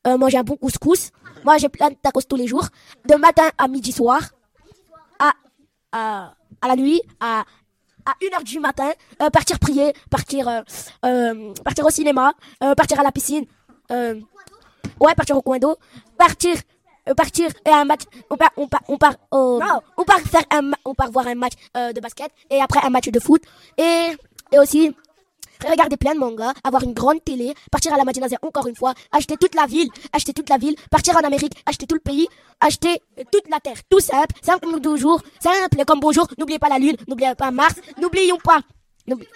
euh, 0.08 0.18
manger 0.18 0.38
un 0.38 0.44
bon 0.44 0.56
couscous. 0.56 1.12
Moi, 1.46 1.58
j'ai 1.60 1.70
plein 1.70 1.90
de 1.90 1.96
tacos 1.96 2.24
tous 2.28 2.36
les 2.36 2.48
jours, 2.48 2.68
de 3.08 3.16
matin 3.16 3.48
à 3.60 3.68
midi 3.68 3.92
soir, 3.92 4.20
à, 5.20 5.32
à, 5.92 6.34
à 6.60 6.68
la 6.68 6.76
nuit, 6.76 7.00
à, 7.20 7.44
à 8.04 8.14
1h 8.20 8.44
du 8.44 8.60
matin, 8.60 8.92
euh, 9.22 9.30
partir 9.30 9.60
prier, 9.60 9.94
partir, 10.10 10.48
euh, 10.48 10.62
euh, 11.06 11.54
partir 11.64 11.86
au 11.86 11.92
cinéma, 11.92 12.34
partir 12.76 13.00
à 13.00 13.04
la 13.04 13.12
piscine, 13.12 13.46
ouais, 13.92 15.16
partir 15.16 15.38
au 15.38 15.44
coin 15.44 15.60
d'eau, 15.60 15.78
partir, 16.18 16.56
partir 17.16 17.52
et 17.64 17.70
un 17.70 17.86
match, 17.86 18.02
on 18.32 18.38
part, 18.38 18.52
on 18.58 18.68
part, 18.68 18.82
on 18.88 18.98
part, 18.98 19.16
on 19.32 20.04
part 20.04 20.20
faire 20.22 20.46
un, 20.52 20.72
on 20.84 20.96
part 20.96 21.12
voir 21.12 21.28
un 21.28 21.36
match 21.36 21.54
de 21.76 22.00
basket 22.00 22.32
et 22.50 22.60
après 22.60 22.80
un 22.84 22.90
match 22.90 23.10
de 23.10 23.20
foot 23.20 23.44
et 23.78 24.08
et 24.52 24.60
aussi 24.60 24.96
regarder 25.70 25.98
plein 25.98 26.14
de 26.16 26.20
mangas, 26.20 26.54
avoir 26.64 26.84
une 26.84 26.94
grande 26.94 27.24
télé, 27.24 27.54
partir 27.72 27.94
à 27.94 27.98
la 27.98 28.04
Madinazia 28.04 28.38
encore 28.42 28.68
une 28.68 28.76
fois, 28.76 28.94
acheter 29.12 29.38
toute 29.38 29.56
la 29.56 29.66
ville, 29.66 29.90
acheter 30.14 30.34
toute 30.34 30.50
la 30.50 30.58
ville, 30.58 30.76
partir 30.92 31.16
en 31.16 31.22
Amérique, 31.22 31.54
acheter 31.66 31.86
tout 31.88 31.96
le 31.96 32.02
pays, 32.02 32.28
acheter 32.62 33.02
toute 33.32 33.50
la 33.50 33.60
terre, 33.60 33.78
tout 33.90 34.00
simple, 34.00 34.36
simple 34.42 34.68
comme 34.70 34.82
toujours, 34.82 35.22
simple 35.40 35.86
comme 35.86 36.00
bonjour, 36.00 36.28
n'oubliez 36.38 36.60
pas 36.60 36.70
la 36.70 36.80
lune, 36.80 36.98
n'oubliez 37.08 37.34
pas 37.36 37.52
Mars, 37.52 37.76
n'oublions 38.02 38.38
pas 38.44 38.60
N'oubli- 39.08 39.28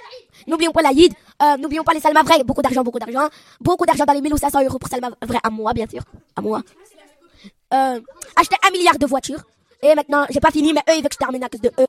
N'oublions 0.47 0.71
pas 0.71 0.81
la 0.81 0.91
Yid, 0.91 1.13
euh, 1.43 1.55
n'oublions 1.57 1.83
pas 1.83 1.93
les 1.93 1.99
Salma 1.99 2.23
vrais, 2.23 2.43
beaucoup 2.43 2.63
d'argent, 2.63 2.81
beaucoup 2.83 2.97
d'argent, 2.97 3.29
beaucoup 3.61 3.85
d'argent 3.85 4.03
dans 4.03 4.13
les 4.13 4.21
1500 4.21 4.63
euros 4.63 4.79
pour 4.79 4.89
Salma 4.89 5.11
vrai 5.21 5.37
à 5.43 5.51
moi, 5.51 5.73
bien 5.73 5.85
sûr, 5.87 6.01
à 6.35 6.41
moi. 6.41 6.63
Euh, 7.71 7.99
acheter 8.35 8.55
un 8.67 8.71
milliard 8.71 8.97
de 8.97 9.05
voitures, 9.05 9.43
et 9.83 9.93
maintenant, 9.93 10.25
j'ai 10.31 10.39
pas 10.39 10.49
fini, 10.49 10.73
mais 10.73 10.81
eux, 10.89 10.93
ils 10.97 11.01
veulent 11.01 11.09
que 11.09 11.13
je 11.13 11.19
termine 11.19 11.43
à 11.43 11.49
cause 11.49 11.61
de 11.61 11.71
eux. 11.79 11.85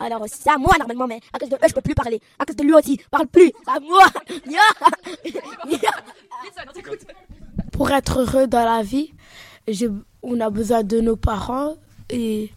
Alors, 0.00 0.24
c'est 0.26 0.50
à 0.50 0.58
moi, 0.58 0.72
normalement, 0.78 1.06
mais 1.06 1.20
à 1.32 1.38
cause 1.38 1.48
de 1.48 1.54
eux, 1.56 1.68
je 1.68 1.72
peux 1.74 1.80
plus 1.80 1.94
parler. 1.94 2.20
À 2.38 2.44
cause 2.44 2.56
de 2.56 2.62
lui 2.64 2.74
aussi, 2.74 3.00
parle 3.10 3.26
plus, 3.26 3.52
c'est 3.64 3.70
à 3.70 3.80
moi. 3.80 4.04
Pour 7.72 7.90
être 7.90 8.20
heureux 8.20 8.46
dans 8.46 8.64
la 8.64 8.82
vie, 8.82 9.12
on 10.22 10.40
a 10.40 10.50
besoin 10.50 10.82
de 10.82 11.00
nos 11.00 11.16
parents 11.16 11.76
et 12.10 12.50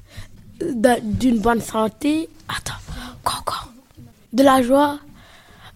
d'un- 0.61 0.99
d'une 1.01 1.39
bonne 1.39 1.61
santé. 1.61 2.29
Attends, 2.47 2.73
quoi, 3.23 3.39
quoi? 3.45 3.57
De 4.33 4.43
la 4.43 4.61
joie. 4.61 4.99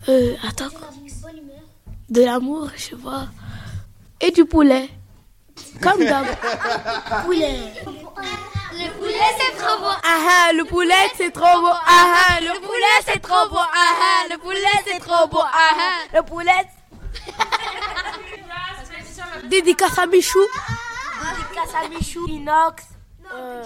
Euh, 0.09 0.35
attends. 0.47 0.65
De 2.09 2.21
l'amour, 2.23 2.69
je 2.75 2.81
sais 2.81 2.95
pas. 2.95 3.27
Et 4.19 4.31
du 4.31 4.45
poulet. 4.45 4.89
Comme 5.81 6.03
d'hab. 6.03 6.25
poulet. 7.25 7.57
Le 8.71 8.89
poulet 8.97 9.13
c'est 9.37 9.57
trop. 9.57 9.85
Ah 9.85 9.99
ah, 10.03 10.53
le 10.53 10.63
poulet 10.65 11.11
c'est 11.17 11.31
trop 11.31 11.61
beau. 11.61 11.67
Ah 11.67 12.13
ah, 12.29 12.39
le 12.39 12.59
poulet 12.59 12.97
c'est 13.05 13.19
trop 13.21 13.49
beau. 13.49 13.57
Ah 13.57 13.93
ah, 14.01 14.27
le 14.29 14.37
poulet 14.37 14.59
c'est 14.85 14.99
trop 14.99 15.27
beau. 15.27 15.41
Ah 15.41 15.75
ah, 15.77 16.17
le 16.17 16.23
poulet. 16.23 16.67
Dédicace 19.45 19.97
à 19.99 20.05
Michou. 20.05 20.39
Dédicace 20.39 21.75
à 21.83 21.87
Michou, 21.89 22.27
Inox. 22.29 22.83
Euh, 23.33 23.63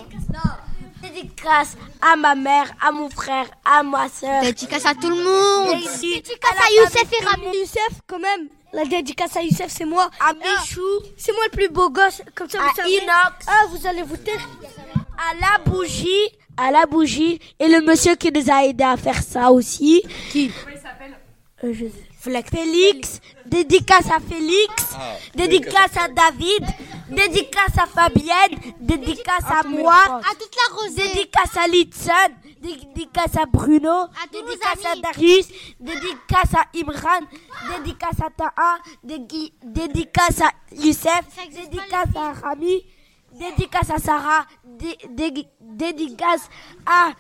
Dédicace 1.02 1.76
à 2.02 2.16
ma 2.16 2.34
mère, 2.34 2.72
à 2.82 2.92
mon 2.92 3.10
frère, 3.10 3.46
à 3.64 3.84
ma 3.84 4.10
soeur. 4.10 4.42
Dédicace 4.42 4.86
à 4.86 4.96
tout 4.96 5.10
le 5.10 5.24
monde. 5.24 5.80
Dédicace 6.02 6.58
à 6.60 6.72
Youssef 6.82 7.12
et 7.12 7.26
Rami. 7.26 7.58
Youssef, 7.60 8.02
quand 8.08 8.20
même. 8.20 8.48
La 8.74 8.84
dédicace 8.86 9.38
à 9.38 9.42
Youssef, 9.42 9.68
c'est 9.70 9.86
moi. 9.86 10.10
À 10.20 10.34
Michou. 10.34 10.82
C'est 11.18 11.32
moi 11.32 11.44
le 11.46 11.52
plus 11.52 11.70
beau 11.70 11.90
gosse. 11.90 12.22
Comme 12.34 12.50
ça, 12.50 12.58
vous 12.60 12.66
À 12.70 12.74
savez. 12.76 12.96
Inox. 12.96 13.46
Ah, 13.48 13.66
vous 13.70 13.88
allez 13.88 14.02
vous 14.02 14.18
taire. 14.18 14.42
À 15.18 15.34
la 15.40 15.64
bougie, 15.64 16.30
à 16.58 16.72
la 16.72 16.86
bougie, 16.86 17.40
et 17.60 17.68
le 17.68 17.82
monsieur 17.82 18.16
qui 18.16 18.32
nous 18.32 18.50
a 18.52 18.66
aidé 18.66 18.84
à 18.84 18.98
faire 18.98 19.22
ça 19.22 19.52
aussi. 19.52 20.04
Qui? 20.32 20.52
Euh, 21.64 21.74
je- 21.74 21.86
Félix, 22.52 23.20
dédicace 23.46 24.10
à 24.10 24.20
Félix, 24.20 24.74
Ah, 24.98 25.16
dédicace 25.36 25.96
à 25.96 26.08
David, 26.08 26.66
dédicace 27.08 27.78
à 27.78 27.86
Fabienne, 27.86 28.60
dédicace 28.80 29.44
à, 29.48 29.62
moi, 29.68 29.94
à 30.04 30.34
toute 30.34 30.56
la 30.56 30.76
rosée, 30.76 31.08
dédicace 31.14 31.56
à 31.56 31.68
Litson, 31.68 32.12
dédicace 32.62 33.38
à 33.40 33.46
Bruno, 33.46 34.08
dédicace 34.32 34.92
à 34.92 34.96
Darius, 35.00 35.46
dédicace 35.80 36.56
à 36.56 36.66
Imran, 36.80 37.28
dédicace 37.78 38.20
à 38.26 38.30
Taha, 38.36 38.78
dédicace 39.04 40.42
à 40.42 40.50
Youssef, 40.76 41.22
dédicace 41.54 42.16
à 42.16 42.34
Rami, 42.34 42.84
dédicace 43.40 43.90
à 43.90 43.98
Sarah, 43.98 44.46
dé- 44.64 44.98
dé- 45.10 45.48
dédicace 45.62 46.48
à 46.86 47.12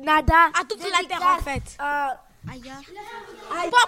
Nada, 0.00 0.46
à 0.60 0.64
toute 0.68 0.80
la 0.82 1.06
terre 1.08 1.36
en 1.38 1.42
fait. 1.42 1.62
Pas 1.76 2.18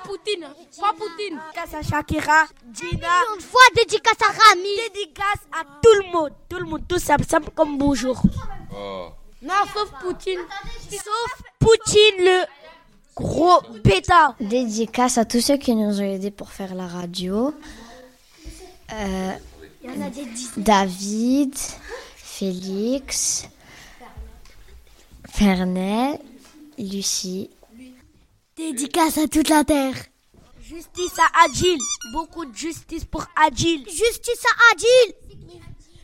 Poutine, 0.04 0.46
pas 0.80 0.92
Poutine. 0.92 1.40
Dédicace 1.54 1.74
à 1.74 1.82
Shakira, 1.82 2.44
Gina. 2.72 3.08
Une 3.34 3.40
fois 3.40 3.60
dédicace 3.74 4.18
à 4.22 4.32
Rami. 4.32 4.76
Dédicace 4.94 5.40
à 5.52 5.64
tout 5.82 5.94
le 6.02 6.12
monde, 6.12 6.32
tout 6.48 6.58
le 6.58 6.64
monde, 6.66 6.82
tout 6.88 6.98
simple, 6.98 7.24
simple 7.24 7.50
comme 7.54 7.78
bonjour. 7.78 8.20
Oh. 8.76 9.08
Non, 9.42 9.54
sauf 9.72 9.90
Poutine. 10.00 10.40
Sauf 10.90 11.42
Poutine, 11.58 12.18
le 12.18 12.44
gros 13.16 13.60
bêta. 13.82 14.34
Dédicace 14.40 15.18
à 15.18 15.24
tous 15.24 15.40
ceux 15.40 15.56
qui 15.56 15.74
nous 15.74 16.00
ont 16.00 16.04
aidés 16.04 16.30
pour 16.30 16.50
faire 16.50 16.74
la 16.74 16.86
radio. 16.86 17.54
Euh, 18.92 19.32
Il 19.84 19.90
y 19.90 19.98
en 19.98 20.06
a 20.06 20.08
des 20.08 20.24
dizaines. 20.24 20.64
David, 20.64 21.54
Félix, 22.16 23.46
Fernel, 25.30 26.18
Lucie. 26.78 27.50
Dédicace 28.56 29.18
à 29.18 29.28
toute 29.28 29.50
la 29.50 29.62
terre. 29.62 29.94
Justice 30.62 31.18
à 31.18 31.44
Adil. 31.44 31.76
Beaucoup 32.14 32.46
de 32.46 32.56
justice 32.56 33.04
pour 33.04 33.26
Adil. 33.36 33.84
Justice 33.86 34.44
à 34.46 34.72
Adil. 34.72 35.14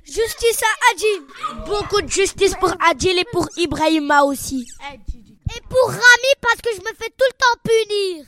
Justice 0.04 0.62
à 0.62 0.92
Adil. 0.92 1.64
Beaucoup 1.66 2.02
de 2.02 2.10
justice 2.10 2.54
pour 2.60 2.74
Adil 2.86 3.18
et 3.18 3.24
pour 3.32 3.48
Ibrahima 3.56 4.24
aussi. 4.24 4.66
Et 4.92 5.60
pour 5.70 5.88
Rami 5.88 6.32
parce 6.42 6.60
que 6.60 6.70
je 6.74 6.80
me 6.80 6.94
fais 6.96 7.08
tout 7.08 7.24
le 7.28 7.38
temps 7.38 7.60
punir. 7.64 8.26